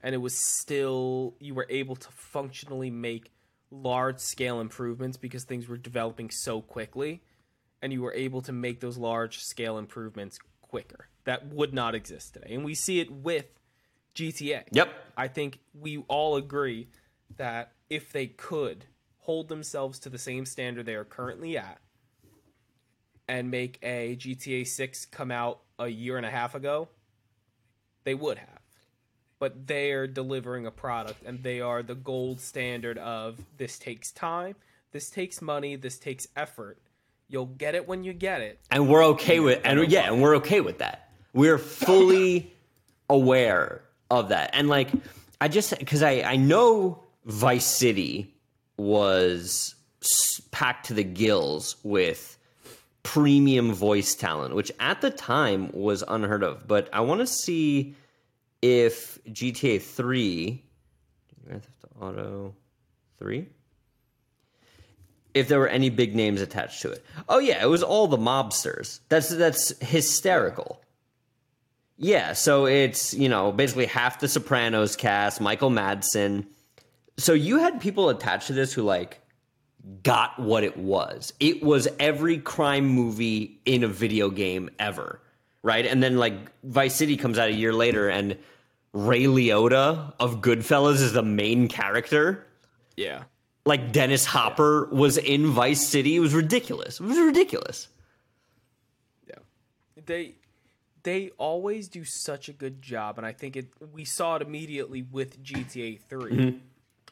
and 0.03 0.13
it 0.13 0.17
was 0.17 0.37
still 0.37 1.33
you 1.39 1.55
were 1.55 1.65
able 1.69 1.95
to 1.95 2.09
functionally 2.11 2.89
make 2.89 3.31
large 3.71 4.19
scale 4.19 4.59
improvements 4.59 5.15
because 5.15 5.45
things 5.45 5.69
were 5.69 5.77
developing 5.77 6.29
so 6.29 6.61
quickly 6.61 7.21
and 7.81 7.93
you 7.93 8.01
were 8.01 8.13
able 8.13 8.41
to 8.41 8.51
make 8.51 8.81
those 8.81 8.97
large 8.97 9.39
scale 9.39 9.77
improvements 9.77 10.37
quicker. 10.61 11.07
That 11.23 11.47
would 11.47 11.73
not 11.73 11.95
exist 11.95 12.33
today. 12.33 12.53
And 12.53 12.65
we 12.65 12.75
see 12.75 12.99
it 12.99 13.09
with 13.09 13.45
GTA. 14.13 14.63
Yep. 14.71 14.89
I 15.15 15.29
think 15.29 15.59
we 15.73 15.99
all 16.09 16.35
agree 16.35 16.89
that 17.37 17.71
if 17.89 18.11
they 18.11 18.27
could 18.27 18.87
hold 19.19 19.47
themselves 19.47 19.99
to 19.99 20.09
the 20.09 20.17
same 20.17 20.45
standard 20.45 20.85
they 20.85 20.95
are 20.95 21.05
currently 21.05 21.57
at 21.57 21.79
and 23.29 23.51
make 23.51 23.77
a 23.83 24.17
GTA 24.17 24.67
6 24.67 25.05
come 25.05 25.31
out 25.31 25.59
a 25.77 25.87
year 25.87 26.17
and 26.17 26.25
a 26.25 26.31
half 26.31 26.55
ago, 26.55 26.89
they 28.03 28.15
would 28.15 28.39
have. 28.39 28.59
But 29.37 29.67
they're 29.67 30.07
delivering 30.07 30.65
a 30.65 30.71
product 30.71 31.23
and 31.25 31.43
they 31.43 31.61
are 31.61 31.83
the 31.83 31.95
gold 31.95 32.41
standard 32.41 32.97
of 32.97 33.39
this 33.57 33.77
takes 33.77 34.11
time, 34.11 34.55
this 34.91 35.11
takes 35.11 35.41
money, 35.41 35.75
this 35.75 35.99
takes 35.99 36.27
effort. 36.35 36.79
You'll 37.29 37.45
get 37.45 37.75
it 37.75 37.87
when 37.87 38.03
you 38.03 38.13
get 38.13 38.41
it. 38.41 38.59
And 38.71 38.89
we're 38.89 39.05
okay 39.09 39.39
with 39.39 39.61
and 39.63 39.89
yeah, 39.89 40.11
and 40.11 40.21
we're 40.21 40.35
okay 40.37 40.59
with 40.59 40.79
that. 40.79 41.11
We're 41.31 41.59
fully 41.59 42.51
aware 43.09 43.83
of 44.09 44.29
that. 44.29 44.49
And 44.53 44.67
like 44.67 44.89
I 45.39 45.47
just 45.47 45.73
cuz 45.85 46.01
I 46.01 46.23
I 46.23 46.35
know 46.35 47.03
Vice 47.25 47.67
City 47.67 48.33
was 48.77 49.75
packed 50.49 50.87
to 50.87 50.95
the 50.95 51.03
gills 51.03 51.75
with 51.83 52.38
premium 53.13 53.73
voice 53.73 54.13
talent, 54.13 54.53
which 54.53 54.71
at 54.79 55.01
the 55.01 55.09
time 55.09 55.71
was 55.73 56.03
unheard 56.07 56.43
of. 56.43 56.67
But 56.67 56.89
I 56.93 57.01
want 57.01 57.21
to 57.21 57.27
see 57.27 57.95
if 58.61 59.17
GTA 59.25 59.81
3, 59.81 60.63
Grand 61.43 61.63
Theft 61.63 61.85
Auto 61.99 62.53
3, 63.17 63.47
if 65.33 65.47
there 65.47 65.57
were 65.57 65.67
any 65.67 65.89
big 65.89 66.15
names 66.15 66.39
attached 66.39 66.83
to 66.83 66.91
it. 66.91 67.03
Oh 67.27 67.39
yeah, 67.39 67.63
it 67.63 67.67
was 67.67 67.81
all 67.81 68.07
the 68.07 68.17
mobsters. 68.17 68.99
That's 69.09 69.29
that's 69.29 69.75
hysterical. 69.79 70.79
Yeah, 71.97 72.33
so 72.33 72.67
it's, 72.67 73.15
you 73.15 73.27
know, 73.27 73.51
basically 73.51 73.87
half 73.87 74.19
the 74.19 74.27
Sopranos 74.27 74.95
cast, 74.95 75.41
Michael 75.41 75.71
Madsen. 75.71 76.45
So 77.17 77.33
you 77.33 77.57
had 77.57 77.81
people 77.81 78.09
attached 78.09 78.47
to 78.47 78.53
this 78.53 78.71
who 78.71 78.83
like 78.83 79.19
got 80.03 80.39
what 80.39 80.63
it 80.63 80.77
was. 80.77 81.33
It 81.39 81.63
was 81.63 81.87
every 81.99 82.37
crime 82.37 82.85
movie 82.85 83.59
in 83.65 83.83
a 83.83 83.87
video 83.87 84.29
game 84.29 84.69
ever, 84.79 85.21
right? 85.63 85.85
And 85.85 86.01
then 86.01 86.17
like 86.17 86.33
Vice 86.63 86.95
City 86.95 87.17
comes 87.17 87.37
out 87.37 87.49
a 87.49 87.53
year 87.53 87.73
later 87.73 88.09
and 88.09 88.37
Ray 88.93 89.23
Liotta 89.23 90.13
of 90.19 90.41
Goodfellas 90.41 90.95
is 90.95 91.13
the 91.13 91.23
main 91.23 91.67
character. 91.67 92.45
Yeah. 92.97 93.23
Like 93.65 93.91
Dennis 93.91 94.25
Hopper 94.25 94.89
was 94.91 95.17
in 95.17 95.47
Vice 95.47 95.85
City. 95.85 96.15
It 96.15 96.19
was 96.19 96.33
ridiculous. 96.33 96.99
It 96.99 97.03
was 97.05 97.17
ridiculous. 97.17 97.87
Yeah. 99.27 99.39
They 100.05 100.35
they 101.03 101.29
always 101.37 101.87
do 101.87 102.03
such 102.03 102.49
a 102.49 102.53
good 102.53 102.81
job 102.81 103.17
and 103.17 103.25
I 103.25 103.31
think 103.31 103.55
it 103.55 103.67
we 103.93 104.05
saw 104.05 104.35
it 104.35 104.41
immediately 104.41 105.01
with 105.03 105.41
GTA 105.41 106.01
3 106.01 106.31
mm-hmm. 106.31 106.57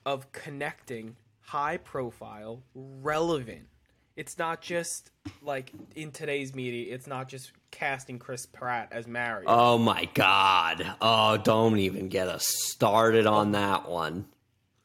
of 0.06 0.32
connecting 0.32 1.16
high 1.48 1.78
profile, 1.78 2.62
relevant. 2.76 3.68
It's 4.16 4.38
not 4.38 4.62
just 4.62 5.12
like 5.42 5.72
in 5.96 6.12
today's 6.12 6.54
media, 6.54 6.94
it's 6.94 7.08
not 7.08 7.30
just 7.30 7.52
casting 7.72 8.20
Chris 8.20 8.46
Pratt 8.46 8.90
as 8.92 9.08
Mario. 9.08 9.48
Oh 9.48 9.78
my 9.78 10.10
god. 10.14 10.96
Oh, 11.00 11.38
don't 11.38 11.78
even 11.80 12.10
get 12.10 12.28
us 12.28 12.46
started 12.48 13.26
on 13.28 13.52
that 13.54 13.88
one. 13.90 14.26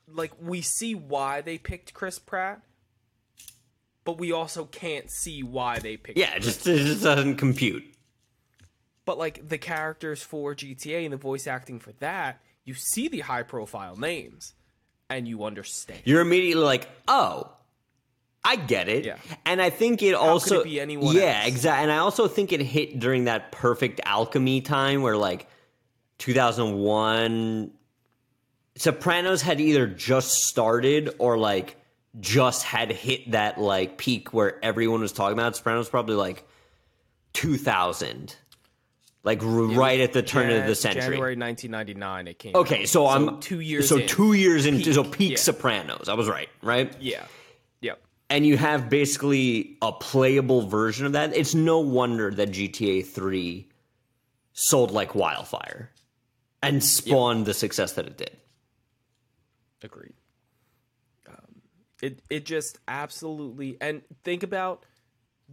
like 0.06 0.32
we 0.40 0.60
see 0.60 0.94
why 0.94 1.40
they 1.40 1.58
picked 1.58 1.94
Chris 1.94 2.18
Pratt, 2.18 2.60
but 4.04 4.18
we 4.18 4.30
also 4.32 4.66
can't 4.66 5.10
see 5.10 5.42
why 5.42 5.78
they 5.78 5.96
picked 5.96 6.18
Yeah, 6.18 6.34
it 6.36 6.42
just 6.42 6.66
it 6.66 6.84
just 6.84 7.02
doesn't 7.02 7.36
compute. 7.36 7.84
But 9.04 9.18
like 9.18 9.48
the 9.48 9.58
characters 9.58 10.22
for 10.22 10.54
GTA 10.54 11.04
and 11.04 11.12
the 11.12 11.16
voice 11.16 11.46
acting 11.46 11.80
for 11.80 11.92
that, 12.00 12.40
you 12.64 12.74
see 12.74 13.08
the 13.08 13.20
high 13.20 13.42
profile 13.42 13.96
names 13.96 14.52
and 15.14 15.28
you 15.28 15.44
understand. 15.44 16.00
You're 16.04 16.20
immediately 16.20 16.62
like, 16.62 16.88
"Oh, 17.08 17.50
I 18.44 18.56
get 18.56 18.88
it." 18.88 19.04
Yeah. 19.04 19.16
And 19.44 19.60
I 19.60 19.70
think 19.70 20.02
it 20.02 20.14
also 20.14 20.60
it 20.60 20.64
be 20.64 20.80
anyone 20.80 21.14
Yeah, 21.14 21.44
exactly. 21.44 21.82
And 21.82 21.92
I 21.92 21.98
also 21.98 22.28
think 22.28 22.52
it 22.52 22.60
hit 22.60 22.98
during 22.98 23.24
that 23.24 23.52
perfect 23.52 24.00
alchemy 24.04 24.60
time 24.60 25.02
where 25.02 25.16
like 25.16 25.46
2001 26.18 27.72
Sopranos 28.76 29.42
had 29.42 29.60
either 29.60 29.86
just 29.86 30.32
started 30.44 31.14
or 31.18 31.36
like 31.36 31.76
just 32.20 32.62
had 32.62 32.90
hit 32.90 33.30
that 33.32 33.60
like 33.60 33.98
peak 33.98 34.32
where 34.32 34.62
everyone 34.64 35.00
was 35.00 35.12
talking 35.12 35.38
about. 35.38 35.56
Sopranos 35.56 35.88
probably 35.88 36.14
like 36.14 36.46
2000. 37.34 38.36
Like 39.24 39.38
right 39.42 40.00
at 40.00 40.12
the 40.12 40.22
turn 40.22 40.50
of 40.50 40.66
the 40.66 40.74
century. 40.74 41.02
January 41.02 41.36
1999 41.36 42.26
it 42.28 42.38
came. 42.40 42.56
Okay, 42.56 42.82
out. 42.82 42.88
so, 42.88 43.06
I'm 43.06 43.38
2 43.40 43.60
years 43.60 43.88
So 43.88 43.98
in. 43.98 44.08
2 44.08 44.32
years 44.32 44.66
into 44.66 44.92
so 44.92 45.04
Peak, 45.04 45.12
peak 45.12 45.30
yeah. 45.32 45.36
Sopranos. 45.36 46.08
I 46.08 46.14
was 46.14 46.28
right, 46.28 46.48
right? 46.60 46.92
Yeah. 47.00 47.24
Yep. 47.82 48.02
and 48.30 48.44
you 48.46 48.56
have 48.56 48.88
basically 48.90 49.76
a 49.80 49.92
playable 49.92 50.66
version 50.66 51.06
of 51.06 51.12
that, 51.12 51.36
it's 51.36 51.54
no 51.54 51.78
wonder 51.80 52.32
that 52.32 52.50
GTA 52.50 53.06
3 53.06 53.68
sold 54.54 54.90
like 54.90 55.14
wildfire 55.14 55.90
and 56.62 56.82
spawned 56.82 57.46
the 57.46 57.54
success 57.54 57.92
that 57.92 58.06
it 58.06 58.16
did. 58.16 58.36
Agreed. 59.82 60.14
Um, 61.28 61.62
it 62.02 62.22
it 62.30 62.44
just 62.44 62.78
absolutely 62.88 63.76
and 63.80 64.02
think 64.24 64.42
about 64.42 64.84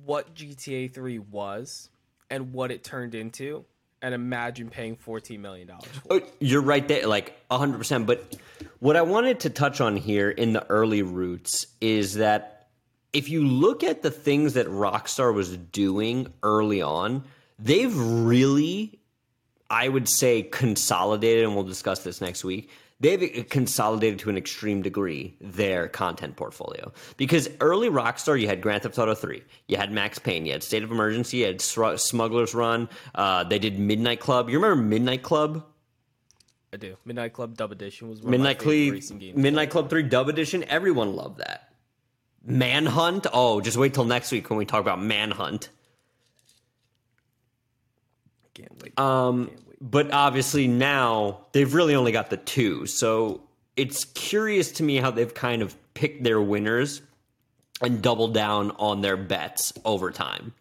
what 0.05 0.33
GTA 0.35 0.91
3 0.93 1.19
was 1.19 1.89
and 2.29 2.53
what 2.53 2.71
it 2.71 2.83
turned 2.83 3.15
into 3.15 3.65
and 4.01 4.13
imagine 4.13 4.69
paying 4.69 4.95
14 4.95 5.41
million 5.41 5.67
dollars 5.67 5.88
Oh, 6.09 6.21
You're 6.39 6.62
right 6.62 6.88
there, 6.88 7.05
like 7.07 7.36
100%. 7.50 8.05
But 8.05 8.36
what 8.79 8.95
I 8.95 9.01
wanted 9.01 9.41
to 9.41 9.50
touch 9.50 9.81
on 9.81 9.98
here 9.98 10.29
in 10.29 10.53
the 10.53 10.65
early 10.69 11.01
roots 11.01 11.67
is 11.81 12.15
that 12.15 12.67
if 13.12 13.29
you 13.29 13.45
look 13.45 13.83
at 13.83 14.01
the 14.01 14.12
things 14.12 14.53
that 14.53 14.67
Rockstar 14.67 15.33
was 15.33 15.57
doing 15.57 16.31
early 16.43 16.81
on, 16.81 17.24
they've 17.57 17.95
really, 17.98 19.00
I 19.69 19.89
would 19.89 20.07
say, 20.07 20.43
consolidated, 20.43 21.43
and 21.43 21.55
we'll 21.55 21.63
discuss 21.65 22.03
this 22.03 22.21
next 22.21 22.43
week. 22.43 22.69
They've 23.01 23.48
consolidated 23.50 24.20
to 24.20 24.29
an 24.29 24.36
extreme 24.36 24.82
degree 24.82 25.38
their 25.39 25.88
content 25.88 26.36
portfolio. 26.36 26.91
Because 27.15 27.50
early 27.62 27.89
Rockstar, 27.89 28.39
you 28.39 28.48
had 28.48 28.62
Grand 28.62 28.84
Theft 28.84 29.00
Auto 29.00 29.15
3, 29.15 29.41
you 29.68 29.77
had 29.77 29.91
Max 29.91 30.20
Payne, 30.20 30.46
you 30.46 30.51
had 30.51 30.63
State 30.63 30.84
of 30.84 30.91
Emergency, 30.91 31.38
you 31.38 31.45
had 31.45 31.62
Smuggler's 31.62 32.54
Run, 32.54 32.89
uh, 33.15 33.45
they 33.45 33.58
did 33.58 33.80
Midnight 33.80 34.19
Club. 34.19 34.50
You 34.50 34.60
remember 34.60 34.84
Midnight 34.84 35.23
Club? 35.23 35.63
I 36.73 36.78
do. 36.78 36.97
Midnight 37.06 37.34
Club 37.34 37.56
Dub 37.56 37.71
Edition 37.71 38.10
was 38.10 38.21
one 38.21 38.32
Midnight 38.32 38.60
of 38.60 38.65
my 38.65 38.71
favorite 38.71 39.08
Club, 39.08 39.19
games. 39.19 39.38
Midnight 39.38 39.69
Club 39.69 39.89
3 39.89 40.04
Dub 40.04 40.28
Edition, 40.28 40.65
everyone 40.65 41.15
loved 41.15 41.38
that. 41.39 41.69
Manhunt, 42.43 43.28
oh, 43.32 43.62
just 43.62 43.78
wait 43.78 43.93
till 43.93 44.06
next 44.06 44.32
week 44.32 44.50
when 44.50 44.58
we 44.58 44.65
talk 44.65 44.82
about 44.82 45.02
Manhunt. 45.02 45.69
Can't 48.54 48.84
wait. 48.84 49.00
Um, 49.00 49.47
Can't 49.47 49.67
wait. 49.67 49.68
But 49.82 50.12
obviously 50.12 50.68
now 50.68 51.46
they've 51.52 51.74
really 51.74 51.96
only 51.96 52.12
got 52.12 52.30
the 52.30 52.38
two, 52.38 52.86
so 52.86 53.42
it's 53.76 54.06
curious 54.06 54.72
to 54.74 54.84
me 54.84 54.98
how 54.98 55.12
they've 55.12 55.34
kind 55.34 55.62
of 55.62 55.76
picked 55.94 56.24
their 56.24 56.42
winners 56.42 57.02
and 57.82 58.02
doubled 58.02 58.34
down 58.34 58.72
on 58.72 59.02
their 59.02 59.18
bets 59.18 59.72
over 59.86 60.12
time. 60.12 60.54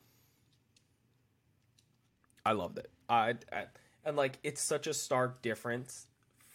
I 2.45 2.53
loved 2.53 2.79
it. 2.79 2.91
I, 3.09 3.35
I 3.53 3.65
and 4.05 4.17
like 4.17 4.39
it's 4.43 4.63
such 4.67 4.87
a 4.87 4.95
stark 4.95 5.43
difference 5.43 6.07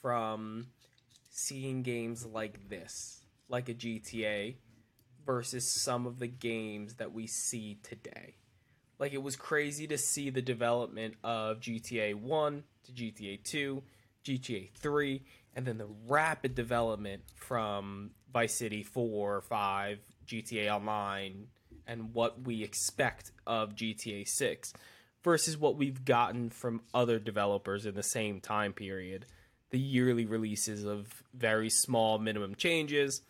from 0.01 0.67
seeing 1.29 1.83
games 1.83 2.25
like 2.25 2.69
this, 2.69 3.23
like 3.49 3.69
a 3.69 3.73
GTA, 3.73 4.55
versus 5.25 5.69
some 5.69 6.05
of 6.05 6.19
the 6.19 6.27
games 6.27 6.95
that 6.95 7.13
we 7.13 7.27
see 7.27 7.79
today. 7.83 8.35
Like 8.99 9.13
it 9.13 9.23
was 9.23 9.35
crazy 9.35 9.87
to 9.87 9.97
see 9.97 10.29
the 10.29 10.41
development 10.41 11.15
of 11.23 11.59
GTA 11.59 12.15
1 12.15 12.63
to 12.85 12.91
GTA 12.91 13.43
2, 13.43 13.83
GTA 14.23 14.71
3, 14.75 15.21
and 15.55 15.65
then 15.65 15.77
the 15.77 15.87
rapid 16.07 16.55
development 16.55 17.23
from 17.35 18.11
Vice 18.31 18.55
City 18.55 18.83
4, 18.83 19.41
5, 19.41 19.99
GTA 20.25 20.73
Online, 20.73 21.47
and 21.85 22.13
what 22.13 22.41
we 22.43 22.63
expect 22.63 23.31
of 23.45 23.75
GTA 23.75 24.27
6 24.27 24.73
versus 25.23 25.57
what 25.57 25.77
we've 25.77 26.03
gotten 26.05 26.49
from 26.49 26.81
other 26.93 27.19
developers 27.19 27.85
in 27.85 27.95
the 27.95 28.03
same 28.03 28.41
time 28.41 28.73
period. 28.73 29.25
The 29.69 29.79
yearly 29.79 30.25
releases 30.25 30.83
of 30.83 31.23
very 31.33 31.69
small 31.69 32.19
minimum 32.19 32.55
changes, 32.55 33.21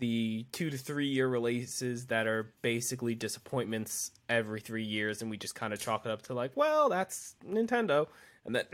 the 0.00 0.46
two 0.50 0.70
to 0.70 0.76
three 0.76 1.06
year 1.06 1.28
releases 1.28 2.06
that 2.06 2.26
are 2.26 2.52
basically 2.62 3.14
disappointments 3.14 4.10
every 4.28 4.60
three 4.60 4.82
years, 4.82 5.22
and 5.22 5.30
we 5.30 5.36
just 5.36 5.54
kind 5.54 5.72
of 5.72 5.80
chalk 5.80 6.04
it 6.04 6.10
up 6.10 6.22
to 6.22 6.34
like, 6.34 6.56
well, 6.56 6.88
that's 6.88 7.36
Nintendo, 7.46 8.08
and 8.44 8.56
then 8.56 8.64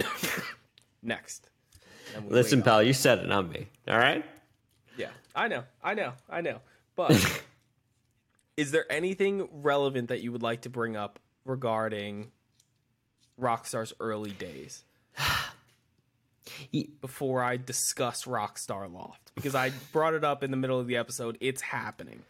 next. 1.02 1.50
And 2.14 2.30
Listen, 2.30 2.62
pal, 2.62 2.82
you 2.82 2.94
said 2.94 3.18
it, 3.18 3.28
not 3.28 3.50
me. 3.50 3.66
All 3.88 3.98
right? 3.98 4.24
yeah, 4.96 5.10
I 5.34 5.48
know, 5.48 5.64
I 5.82 5.94
know, 5.94 6.12
I 6.30 6.40
know. 6.40 6.60
But 6.94 7.42
is 8.56 8.70
there 8.70 8.90
anything 8.90 9.48
relevant 9.52 10.08
that 10.08 10.22
you 10.22 10.32
would 10.32 10.42
like 10.42 10.62
to 10.62 10.70
bring 10.70 10.96
up 10.96 11.18
regarding 11.44 12.30
Rockstar's 13.38 13.92
early 14.00 14.30
days? 14.30 14.84
Before 17.00 17.42
I 17.42 17.56
discuss 17.56 18.24
Rockstar 18.24 18.92
Loft, 18.92 19.32
because 19.34 19.54
I 19.54 19.72
brought 19.92 20.14
it 20.14 20.24
up 20.24 20.42
in 20.42 20.50
the 20.50 20.56
middle 20.56 20.78
of 20.78 20.86
the 20.86 20.96
episode, 20.96 21.38
it's 21.40 21.62
happening. 21.62 22.22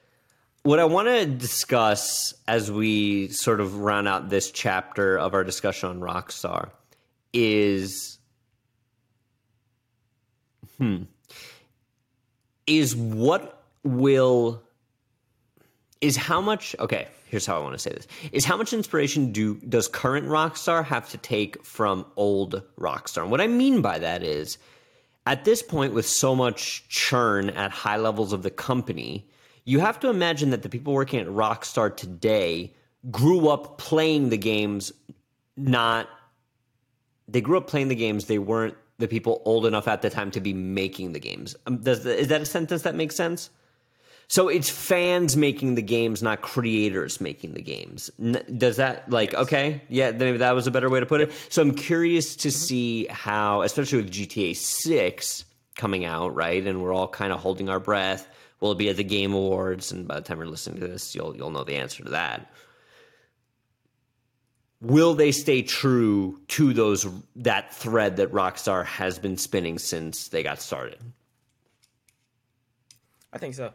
What 0.62 0.80
I 0.80 0.84
want 0.84 1.06
to 1.08 1.26
discuss 1.26 2.34
as 2.48 2.72
we 2.72 3.28
sort 3.28 3.60
of 3.60 3.76
round 3.78 4.08
out 4.08 4.28
this 4.28 4.50
chapter 4.50 5.16
of 5.16 5.32
our 5.34 5.44
discussion 5.44 5.88
on 5.90 6.00
Rockstar 6.00 6.70
is 7.32 8.18
hmm 10.78 11.04
is 12.66 12.96
what 12.96 13.62
will 13.84 14.62
is 16.00 16.16
how 16.16 16.40
much 16.40 16.76
okay 16.78 17.08
here's 17.26 17.46
how 17.46 17.56
i 17.56 17.62
want 17.62 17.74
to 17.74 17.78
say 17.78 17.90
this. 17.90 18.06
Is 18.32 18.44
how 18.44 18.56
much 18.56 18.72
inspiration 18.72 19.32
do 19.32 19.54
does 19.68 19.88
current 19.88 20.26
rockstar 20.26 20.84
have 20.84 21.08
to 21.10 21.18
take 21.18 21.62
from 21.64 22.06
old 22.16 22.62
rockstar 22.78 23.22
and 23.22 23.30
what 23.30 23.40
i 23.40 23.46
mean 23.46 23.82
by 23.82 23.98
that 23.98 24.22
is 24.22 24.58
at 25.26 25.44
this 25.44 25.62
point 25.62 25.94
with 25.94 26.06
so 26.06 26.34
much 26.34 26.88
churn 26.88 27.50
at 27.50 27.70
high 27.70 27.96
levels 27.96 28.32
of 28.32 28.42
the 28.42 28.50
company 28.50 29.26
you 29.64 29.80
have 29.80 29.98
to 30.00 30.08
imagine 30.08 30.50
that 30.50 30.62
the 30.62 30.68
people 30.68 30.92
working 30.92 31.20
at 31.20 31.26
rockstar 31.26 31.94
today 31.94 32.72
grew 33.10 33.48
up 33.48 33.78
playing 33.78 34.28
the 34.28 34.38
games 34.38 34.92
not 35.56 36.08
they 37.28 37.40
grew 37.40 37.58
up 37.58 37.66
playing 37.66 37.88
the 37.88 37.94
games 37.94 38.26
they 38.26 38.38
weren't 38.38 38.76
the 38.98 39.08
people 39.08 39.42
old 39.44 39.66
enough 39.66 39.88
at 39.88 40.02
the 40.02 40.10
time 40.10 40.30
to 40.30 40.40
be 40.40 40.52
making 40.52 41.12
the 41.12 41.20
games. 41.20 41.54
Um, 41.66 41.78
does 41.78 42.04
the, 42.04 42.16
is 42.16 42.28
that 42.28 42.40
a 42.40 42.46
sentence 42.46 42.82
that 42.82 42.94
makes 42.94 43.14
sense 43.14 43.50
so 44.28 44.48
it's 44.48 44.68
fans 44.68 45.36
making 45.36 45.76
the 45.76 45.82
games 45.82 46.22
not 46.22 46.42
creators 46.42 47.20
making 47.20 47.54
the 47.54 47.62
games. 47.62 48.10
Does 48.56 48.76
that 48.76 49.08
like 49.10 49.34
okay 49.34 49.82
yeah 49.88 50.10
maybe 50.10 50.38
that 50.38 50.54
was 50.54 50.66
a 50.66 50.70
better 50.70 50.90
way 50.90 51.00
to 51.00 51.06
put 51.06 51.20
it. 51.20 51.32
So 51.48 51.62
i'm 51.62 51.74
curious 51.74 52.36
to 52.36 52.48
mm-hmm. 52.48 52.56
see 52.56 53.06
how 53.06 53.62
especially 53.62 54.02
with 54.02 54.10
gta 54.10 54.56
6 54.56 55.44
coming 55.76 56.04
out 56.04 56.34
right 56.34 56.66
and 56.66 56.82
we're 56.82 56.92
all 56.92 57.08
kind 57.08 57.32
of 57.32 57.40
holding 57.40 57.68
our 57.68 57.80
breath 57.80 58.28
will 58.60 58.72
it 58.72 58.78
be 58.78 58.88
at 58.88 58.96
the 58.96 59.04
game 59.04 59.32
awards 59.32 59.92
and 59.92 60.08
by 60.08 60.16
the 60.16 60.22
time 60.22 60.38
you're 60.38 60.46
listening 60.46 60.80
to 60.80 60.88
this 60.88 61.14
you'll 61.14 61.36
you'll 61.36 61.50
know 61.50 61.64
the 61.64 61.76
answer 61.76 62.02
to 62.02 62.10
that. 62.10 62.50
Will 64.82 65.14
they 65.14 65.32
stay 65.32 65.62
true 65.62 66.38
to 66.48 66.74
those 66.74 67.06
that 67.36 67.74
thread 67.74 68.16
that 68.16 68.30
Rockstar 68.30 68.84
has 68.84 69.18
been 69.18 69.38
spinning 69.38 69.78
since 69.78 70.28
they 70.28 70.42
got 70.42 70.60
started? 70.60 70.98
I 73.32 73.38
think 73.38 73.54
so. 73.54 73.72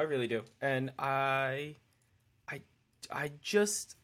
I 0.00 0.04
really 0.04 0.28
do. 0.28 0.44
And 0.62 0.92
I 0.98 1.76
I 2.48 2.62
I 3.12 3.32
just 3.42 3.96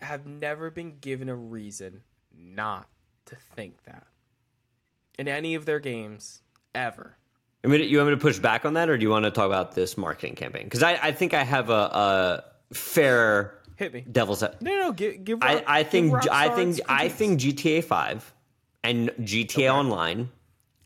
have 0.00 0.26
never 0.26 0.70
been 0.70 0.96
given 1.00 1.28
a 1.28 1.36
reason 1.36 2.00
not 2.34 2.88
to 3.26 3.36
think 3.54 3.82
that. 3.84 4.06
In 5.18 5.28
any 5.28 5.54
of 5.54 5.66
their 5.66 5.80
games 5.80 6.40
ever. 6.74 7.18
I 7.62 7.68
mean, 7.68 7.86
you 7.90 7.98
want 7.98 8.08
me 8.08 8.14
to 8.14 8.20
push 8.20 8.38
back 8.38 8.64
on 8.64 8.72
that, 8.72 8.88
or 8.88 8.96
do 8.96 9.02
you 9.02 9.10
want 9.10 9.26
to 9.26 9.30
talk 9.30 9.44
about 9.44 9.74
this 9.74 9.98
marketing 9.98 10.34
campaign? 10.34 10.64
Because 10.64 10.82
I, 10.82 10.92
I 10.94 11.12
think 11.12 11.34
I 11.34 11.44
have 11.44 11.68
a, 11.68 11.74
a 12.72 12.74
fair 12.74 13.58
Hit 13.76 13.92
me. 13.92 14.06
devil's. 14.10 14.40
No, 14.40 14.50
no, 14.62 14.92
give 14.92 15.22
give. 15.22 15.42
I, 15.42 15.62
I 15.66 15.82
give 15.82 15.92
think 15.92 16.30
I 16.30 16.48
think 16.48 16.80
I 16.88 17.08
think 17.10 17.38
GTA 17.38 17.84
Five 17.84 18.32
and 18.82 19.10
GTA 19.20 19.74
Online 19.74 20.30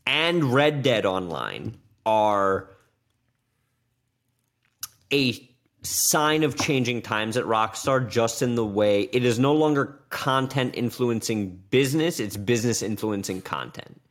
and 0.05 0.53
Red 0.53 0.83
Dead 0.83 1.05
Online 1.05 1.77
are 2.05 2.69
a 5.11 5.49
sign 5.83 6.43
of 6.43 6.55
changing 6.55 7.01
times 7.01 7.37
at 7.37 7.45
Rockstar 7.45 8.07
just 8.09 8.41
in 8.41 8.55
the 8.55 8.65
way 8.65 9.03
it 9.13 9.23
is 9.23 9.39
no 9.39 9.53
longer 9.53 9.99
content 10.09 10.75
influencing 10.75 11.61
business, 11.69 12.19
it's 12.19 12.37
business 12.37 12.81
influencing 12.81 13.41
content. 13.41 14.01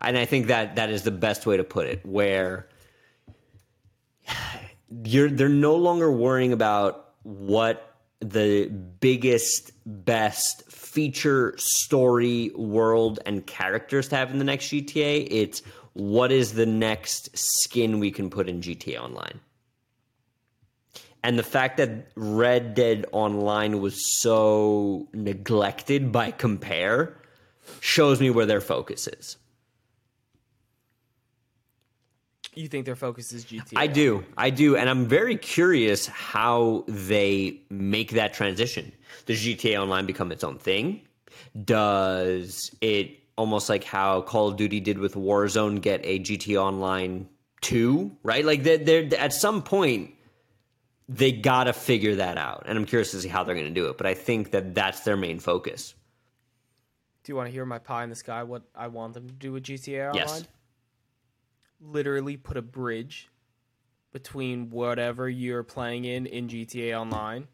And 0.00 0.16
I 0.16 0.24
think 0.24 0.46
that 0.46 0.76
that 0.76 0.90
is 0.90 1.02
the 1.02 1.10
best 1.10 1.46
way 1.46 1.56
to 1.56 1.64
put 1.64 1.86
it 1.86 2.04
where 2.04 2.68
you're 5.04 5.30
they're 5.30 5.48
no 5.48 5.74
longer 5.76 6.10
worrying 6.12 6.52
about 6.52 7.14
what 7.22 7.96
the 8.20 8.66
biggest 9.00 9.72
best 9.84 10.70
feature 10.70 11.54
story 11.58 12.50
world 12.54 13.18
and 13.26 13.46
characters 13.46 14.08
to 14.08 14.16
have 14.16 14.30
in 14.30 14.38
the 14.38 14.44
next 14.44 14.66
GTA 14.66 15.26
it's 15.30 15.60
what 15.92 16.32
is 16.32 16.54
the 16.54 16.66
next 16.66 17.36
skin 17.36 17.98
we 17.98 18.10
can 18.10 18.30
put 18.30 18.48
in 18.48 18.60
GTA 18.60 18.98
online 18.98 19.40
and 21.22 21.38
the 21.38 21.42
fact 21.42 21.76
that 21.78 22.08
Red 22.14 22.74
Dead 22.74 23.06
Online 23.12 23.80
was 23.80 24.20
so 24.20 25.08
neglected 25.12 26.12
by 26.12 26.30
compare 26.30 27.16
shows 27.80 28.20
me 28.20 28.30
where 28.30 28.46
their 28.46 28.60
focus 28.60 29.08
is 29.08 29.36
You 32.56 32.68
think 32.68 32.86
their 32.86 32.96
focus 32.96 33.32
is 33.32 33.44
GTA? 33.44 33.74
I 33.76 33.86
do. 33.86 34.24
I 34.38 34.48
do. 34.48 34.76
And 34.76 34.88
I'm 34.88 35.06
very 35.06 35.36
curious 35.36 36.06
how 36.06 36.84
they 36.88 37.60
make 37.68 38.12
that 38.12 38.32
transition. 38.32 38.92
Does 39.26 39.44
GTA 39.44 39.78
Online 39.78 40.06
become 40.06 40.32
its 40.32 40.42
own 40.42 40.56
thing? 40.56 41.02
Does 41.64 42.74
it 42.80 43.10
almost 43.36 43.68
like 43.68 43.84
how 43.84 44.22
Call 44.22 44.48
of 44.48 44.56
Duty 44.56 44.80
did 44.80 44.96
with 44.98 45.14
Warzone 45.16 45.82
get 45.82 46.00
a 46.02 46.18
GTA 46.18 46.56
Online 46.56 47.28
2? 47.60 48.10
Right? 48.22 48.44
Like, 48.44 48.62
they're, 48.62 48.78
they're, 48.78 49.20
at 49.20 49.34
some 49.34 49.62
point, 49.62 50.14
they 51.08 51.32
got 51.32 51.64
to 51.64 51.72
figure 51.72 52.16
that 52.16 52.36
out. 52.36 52.64
And 52.66 52.76
I'm 52.76 52.84
curious 52.84 53.12
to 53.12 53.20
see 53.20 53.28
how 53.28 53.44
they're 53.44 53.54
going 53.54 53.66
to 53.66 53.72
do 53.72 53.86
it. 53.86 53.96
But 53.96 54.06
I 54.06 54.14
think 54.14 54.50
that 54.50 54.74
that's 54.74 55.00
their 55.00 55.16
main 55.16 55.38
focus. 55.38 55.94
Do 57.22 57.32
you 57.32 57.36
want 57.36 57.48
to 57.48 57.52
hear 57.52 57.64
my 57.64 57.78
pie 57.78 58.04
in 58.04 58.10
the 58.10 58.16
sky? 58.16 58.42
What 58.42 58.62
I 58.74 58.88
want 58.88 59.14
them 59.14 59.26
to 59.26 59.32
do 59.32 59.52
with 59.52 59.64
GTA 59.64 60.08
Online? 60.08 60.16
Yes. 60.16 60.44
Literally 61.80 62.36
put 62.36 62.56
a 62.56 62.62
bridge 62.62 63.28
between 64.12 64.70
whatever 64.70 65.28
you're 65.28 65.62
playing 65.62 66.04
in 66.04 66.26
in 66.26 66.48
GTA 66.48 66.98
Online 66.98 67.48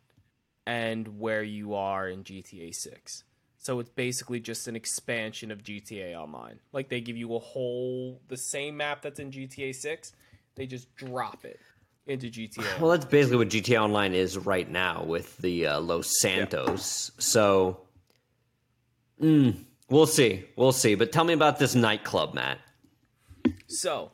and 0.67 1.19
where 1.19 1.43
you 1.43 1.75
are 1.75 2.09
in 2.09 2.23
GTA 2.23 2.75
6. 2.75 3.25
So 3.59 3.81
it's 3.81 3.91
basically 3.91 4.41
just 4.41 4.69
an 4.69 4.77
expansion 4.77 5.51
of 5.51 5.63
GTA 5.63 6.15
Online. 6.15 6.61
Like 6.73 6.89
they 6.89 7.01
give 7.01 7.17
you 7.17 7.35
a 7.35 7.39
whole 7.39 8.21
the 8.29 8.37
same 8.37 8.77
map 8.77 9.03
that's 9.03 9.19
in 9.19 9.31
GTA 9.31 9.75
6, 9.75 10.13
they 10.55 10.67
just 10.67 10.95
drop 10.95 11.45
it 11.45 11.59
into 12.13 12.29
GTA. 12.29 12.81
Well, 12.81 12.91
that's 12.91 13.05
basically 13.05 13.39
what 13.39 13.49
GTA 13.49 13.81
Online 13.81 14.15
is 14.15 14.39
right 14.39 14.69
now 14.69 15.05
with 15.05 15.37
the 15.39 15.67
uh, 15.67 15.81
Los 15.81 16.21
Santos. 16.21 17.11
So, 17.19 17.81
mm, 19.21 19.57
we'll 19.89 20.07
see. 20.07 20.45
We'll 20.57 20.73
see. 20.73 20.95
But 20.95 21.13
tell 21.13 21.25
me 21.25 21.33
about 21.33 21.59
this 21.59 21.75
nightclub, 21.75 22.35
Matt. 22.35 22.59
So, 23.69 24.13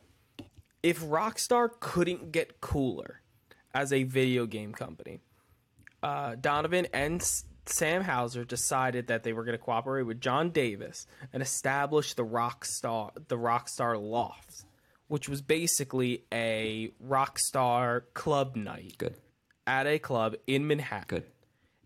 if 0.81 1.01
Rockstar 1.01 1.69
couldn't 1.79 2.31
get 2.31 2.61
cooler 2.61 3.21
as 3.73 3.93
a 3.93 4.03
video 4.03 4.45
game 4.45 4.73
company, 4.73 5.19
uh, 6.01 6.35
Donovan 6.39 6.87
and 6.93 7.21
Sam 7.65 8.01
Houser 8.01 8.45
decided 8.45 9.07
that 9.07 9.23
they 9.23 9.33
were 9.33 9.43
going 9.43 9.57
to 9.57 9.63
cooperate 9.63 10.03
with 10.03 10.21
John 10.21 10.49
Davis 10.49 11.05
and 11.33 11.43
establish 11.43 12.13
the 12.13 12.25
Rockstar 12.25 13.11
the 13.27 13.37
Rockstar 13.37 14.01
Loft, 14.01 14.65
which 15.09 15.27
was 15.27 15.41
basically 15.41 16.23
a 16.31 16.91
Rockstar 17.05 18.03
club 18.13 18.55
night 18.55 18.93
Good. 18.97 19.15
at 19.67 19.85
a 19.85 19.99
club 19.99 20.35
in 20.47 20.65
Manhattan 20.67 21.07
Good. 21.07 21.23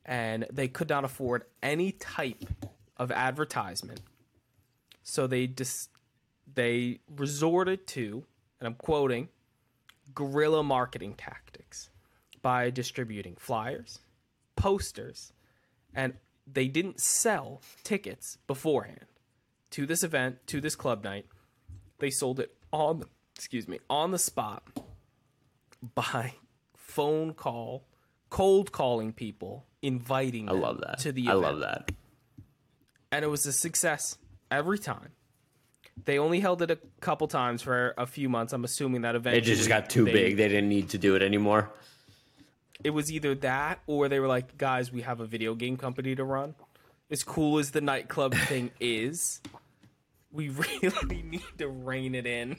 and 0.06 0.46
they 0.52 0.68
could 0.68 0.90
not 0.90 1.04
afford 1.04 1.46
any 1.64 1.94
type 1.94 2.44
of 2.98 3.12
advertisement. 3.12 4.02
So 5.02 5.26
they 5.26 5.48
dis- 5.48 5.88
they 6.54 7.00
resorted 7.10 7.88
to, 7.88 8.26
and 8.60 8.68
I'm 8.68 8.76
quoting, 8.76 9.30
guerrilla 10.14 10.62
marketing 10.62 11.16
tactics 11.16 11.90
by 12.42 12.70
distributing 12.70 13.36
flyers, 13.40 14.00
posters, 14.58 15.32
and 15.96 16.14
they 16.46 16.68
didn't 16.68 17.00
sell 17.00 17.62
tickets 17.84 18.38
beforehand 18.48 19.06
to 19.72 19.86
this 19.86 20.04
event, 20.04 20.46
to 20.48 20.60
this 20.60 20.76
club 20.76 21.06
night. 21.06 21.26
They 22.00 22.10
sold 22.10 22.42
it 22.42 22.54
on, 22.74 23.04
excuse 23.36 23.68
me, 23.68 23.80
on 23.90 24.12
the 24.12 24.20
spot 24.20 24.64
by 25.96 26.34
phone 26.76 27.34
call, 27.34 27.86
cold 28.30 28.72
calling 28.72 29.14
people, 29.14 29.66
inviting 29.82 30.50
I 30.50 30.54
love 30.54 30.82
that. 30.82 31.00
to 31.00 31.12
the 31.12 31.30
I 31.30 31.34
love 31.34 31.60
that. 31.60 31.92
And 33.12 33.24
it 33.24 33.28
was 33.28 33.46
a 33.46 33.54
success 33.54 34.18
every 34.52 34.80
time. 34.80 35.10
They 36.06 36.18
only 36.18 36.40
held 36.40 36.64
it 36.64 36.72
a 36.72 36.80
couple 37.02 37.28
times 37.28 37.62
for 37.62 37.94
a 37.98 38.08
few 38.08 38.28
months. 38.28 38.52
I'm 38.52 38.64
assuming 38.64 39.02
that 39.04 39.16
eventually 39.16 39.38
It 39.54 39.56
just 39.56 39.70
got 39.70 39.90
too 39.90 40.06
they- 40.06 40.12
big. 40.12 40.38
They 40.38 40.48
didn't 40.48 40.70
need 40.70 40.90
to 40.90 40.98
do 40.98 41.16
it 41.16 41.22
anymore. 41.22 41.72
It 42.84 42.90
was 42.90 43.12
either 43.12 43.36
that 43.36 43.80
or 43.88 44.10
they 44.10 44.20
were 44.20 44.28
like, 44.28 44.58
guys, 44.58 44.92
we 44.92 45.04
have 45.04 45.20
a 45.22 45.26
video 45.26 45.54
game 45.56 45.78
company 45.78 46.16
to 46.16 46.24
run. 46.24 46.56
As 47.12 47.24
cool 47.24 47.60
as 47.60 47.72
the 47.72 47.80
nightclub 47.82 48.34
thing 48.34 48.72
is, 48.80 49.40
we 50.34 50.50
really 50.82 51.24
need 51.24 51.44
to 51.60 51.68
rein 51.70 52.16
it 52.16 52.26
in 52.26 52.58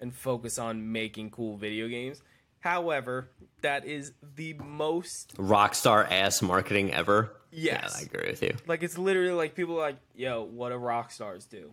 and 0.00 0.14
focus 0.14 0.58
on 0.58 0.90
making 0.92 1.30
cool 1.30 1.56
video 1.56 1.86
games. 1.88 2.22
However, 2.60 3.30
that 3.62 3.84
is 3.84 4.12
the 4.34 4.54
most 4.54 5.36
Rockstar 5.36 6.10
ass 6.10 6.42
marketing 6.42 6.92
ever. 6.92 7.32
Yes. 7.52 7.92
Yeah, 7.94 7.98
I 8.00 8.02
agree 8.02 8.30
with 8.30 8.42
you. 8.42 8.56
like 8.66 8.82
it's 8.82 8.98
literally 8.98 9.30
like 9.32 9.54
people 9.54 9.76
are 9.76 9.80
like, 9.82 9.98
yo, 10.16 10.42
what 10.42 10.70
do 10.70 10.74
rock 10.76 11.12
stars 11.12 11.44
do? 11.46 11.72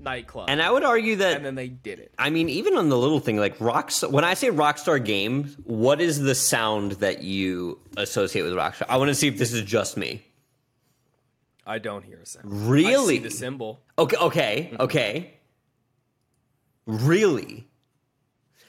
Nightclub. 0.00 0.48
And 0.48 0.62
I 0.62 0.70
would 0.70 0.84
argue 0.84 1.16
that 1.16 1.36
and 1.38 1.44
then 1.44 1.56
they 1.56 1.66
did 1.68 1.98
it. 1.98 2.12
I 2.16 2.30
mean, 2.30 2.48
even 2.48 2.76
on 2.76 2.88
the 2.88 2.96
little 2.96 3.18
thing 3.18 3.38
like 3.38 3.58
Rockstar. 3.58 4.10
When 4.12 4.24
I 4.24 4.34
say 4.34 4.48
Rockstar 4.48 5.04
Games, 5.04 5.56
what 5.64 6.00
is 6.00 6.20
the 6.20 6.36
sound 6.36 6.92
that 6.92 7.24
you 7.24 7.80
associate 7.96 8.42
with 8.42 8.52
Rockstar? 8.52 8.86
I 8.88 8.96
want 8.98 9.08
to 9.08 9.14
see 9.16 9.26
if 9.26 9.38
this 9.38 9.52
is 9.52 9.62
just 9.62 9.96
me. 9.96 10.24
I 11.68 11.78
don't 11.78 12.02
hear 12.02 12.18
a 12.18 12.26
sound. 12.26 12.46
Really? 12.68 13.14
I 13.14 13.18
see 13.18 13.18
the 13.18 13.30
symbol. 13.30 13.80
Okay, 13.98 14.16
okay, 14.16 14.68
mm-hmm. 14.72 14.82
okay. 14.82 15.34
Really? 16.86 17.68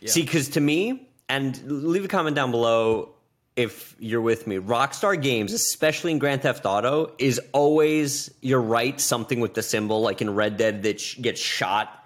See, 0.05 0.21
because 0.21 0.49
to 0.49 0.61
me, 0.61 1.09
and 1.27 1.61
leave 1.65 2.05
a 2.05 2.07
comment 2.07 2.35
down 2.35 2.51
below 2.51 3.15
if 3.55 3.95
you're 3.99 4.21
with 4.21 4.47
me. 4.47 4.57
Rockstar 4.57 5.21
Games, 5.21 5.53
especially 5.53 6.11
in 6.11 6.19
Grand 6.19 6.41
Theft 6.41 6.65
Auto, 6.65 7.13
is 7.17 7.39
always 7.53 8.31
you're 8.41 8.61
right. 8.61 8.99
Something 8.99 9.39
with 9.39 9.53
the 9.53 9.63
symbol, 9.63 10.01
like 10.01 10.21
in 10.21 10.33
Red 10.33 10.57
Dead, 10.57 10.83
that 10.83 10.99
sh- 10.99 11.17
gets 11.21 11.41
shot. 11.41 12.05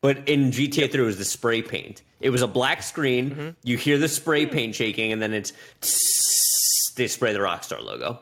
But 0.00 0.28
in 0.28 0.50
GTA 0.50 0.90
3, 0.90 1.02
it 1.02 1.06
was 1.06 1.18
the 1.18 1.24
spray 1.24 1.62
paint. 1.62 2.02
It 2.20 2.30
was 2.30 2.42
a 2.42 2.48
black 2.48 2.82
screen. 2.82 3.30
Mm-hmm. 3.30 3.48
You 3.62 3.76
hear 3.76 3.98
the 3.98 4.08
spray 4.08 4.46
paint 4.46 4.74
shaking, 4.74 5.12
and 5.12 5.20
then 5.22 5.32
it's 5.32 5.52
they 6.94 7.06
spray 7.06 7.32
the 7.32 7.38
Rockstar 7.38 7.82
logo. 7.82 8.18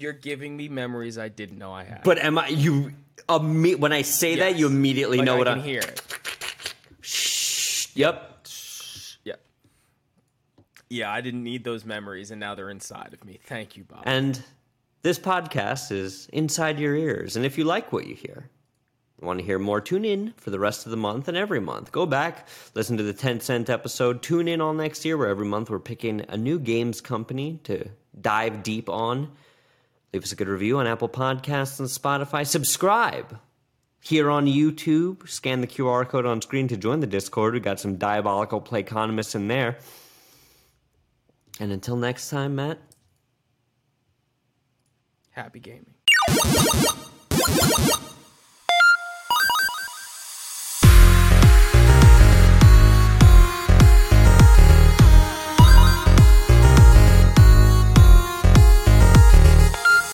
You're 0.00 0.14
giving 0.14 0.56
me 0.56 0.68
memories 0.68 1.18
I 1.18 1.28
didn't 1.28 1.58
know 1.58 1.72
I 1.72 1.84
had. 1.84 2.02
But 2.04 2.18
am 2.18 2.38
I 2.38 2.48
you? 2.48 2.92
Imme- 3.28 3.78
when 3.78 3.92
I 3.92 4.00
say 4.00 4.36
that, 4.36 4.56
you 4.56 4.66
immediately 4.66 5.18
like, 5.18 5.26
know 5.26 5.34
I 5.34 5.38
what 5.38 5.46
I'm. 5.48 5.60
hear 5.60 5.80
it. 5.80 6.02
Yep. 7.94 8.46
Yeah. 9.24 9.34
Yeah, 10.88 11.12
I 11.12 11.20
didn't 11.20 11.44
need 11.44 11.64
those 11.64 11.84
memories, 11.84 12.30
and 12.30 12.40
now 12.40 12.54
they're 12.54 12.70
inside 12.70 13.12
of 13.12 13.22
me. 13.26 13.40
Thank 13.44 13.76
you, 13.76 13.84
Bob. 13.84 14.04
And 14.06 14.42
this 15.02 15.18
podcast 15.18 15.92
is 15.92 16.30
inside 16.32 16.80
your 16.80 16.96
ears. 16.96 17.36
And 17.36 17.44
if 17.44 17.58
you 17.58 17.64
like 17.64 17.92
what 17.92 18.06
you 18.06 18.14
hear, 18.14 18.48
want 19.20 19.38
to 19.38 19.44
hear 19.44 19.58
more, 19.58 19.82
tune 19.82 20.06
in 20.06 20.32
for 20.38 20.48
the 20.48 20.58
rest 20.58 20.86
of 20.86 20.92
the 20.92 20.96
month 20.96 21.28
and 21.28 21.36
every 21.36 21.60
month. 21.60 21.92
Go 21.92 22.06
back, 22.06 22.48
listen 22.74 22.96
to 22.96 23.02
the 23.02 23.12
Tencent 23.12 23.68
episode, 23.68 24.22
tune 24.22 24.48
in 24.48 24.62
all 24.62 24.72
next 24.72 25.04
year, 25.04 25.18
where 25.18 25.28
every 25.28 25.46
month 25.46 25.68
we're 25.68 25.78
picking 25.78 26.24
a 26.30 26.38
new 26.38 26.58
games 26.58 27.02
company 27.02 27.60
to 27.64 27.86
dive 28.18 28.62
deep 28.62 28.88
on. 28.88 29.30
Leave 30.12 30.24
us 30.24 30.32
a 30.32 30.36
good 30.36 30.48
review 30.48 30.78
on 30.78 30.86
Apple 30.86 31.08
Podcasts 31.08 31.78
and 31.78 31.88
Spotify. 31.88 32.46
Subscribe 32.46 33.38
here 34.00 34.30
on 34.30 34.46
YouTube. 34.46 35.28
Scan 35.28 35.60
the 35.60 35.66
QR 35.66 36.08
code 36.08 36.26
on 36.26 36.42
screen 36.42 36.66
to 36.68 36.76
join 36.76 37.00
the 37.00 37.06
Discord. 37.06 37.54
We 37.54 37.60
got 37.60 37.78
some 37.78 37.96
diabolical 37.96 38.60
play 38.60 38.80
economists 38.80 39.34
in 39.34 39.48
there. 39.48 39.78
And 41.60 41.70
until 41.70 41.96
next 41.96 42.30
time, 42.30 42.56
Matt. 42.56 42.78
Happy 45.30 45.60
gaming. 45.60 45.94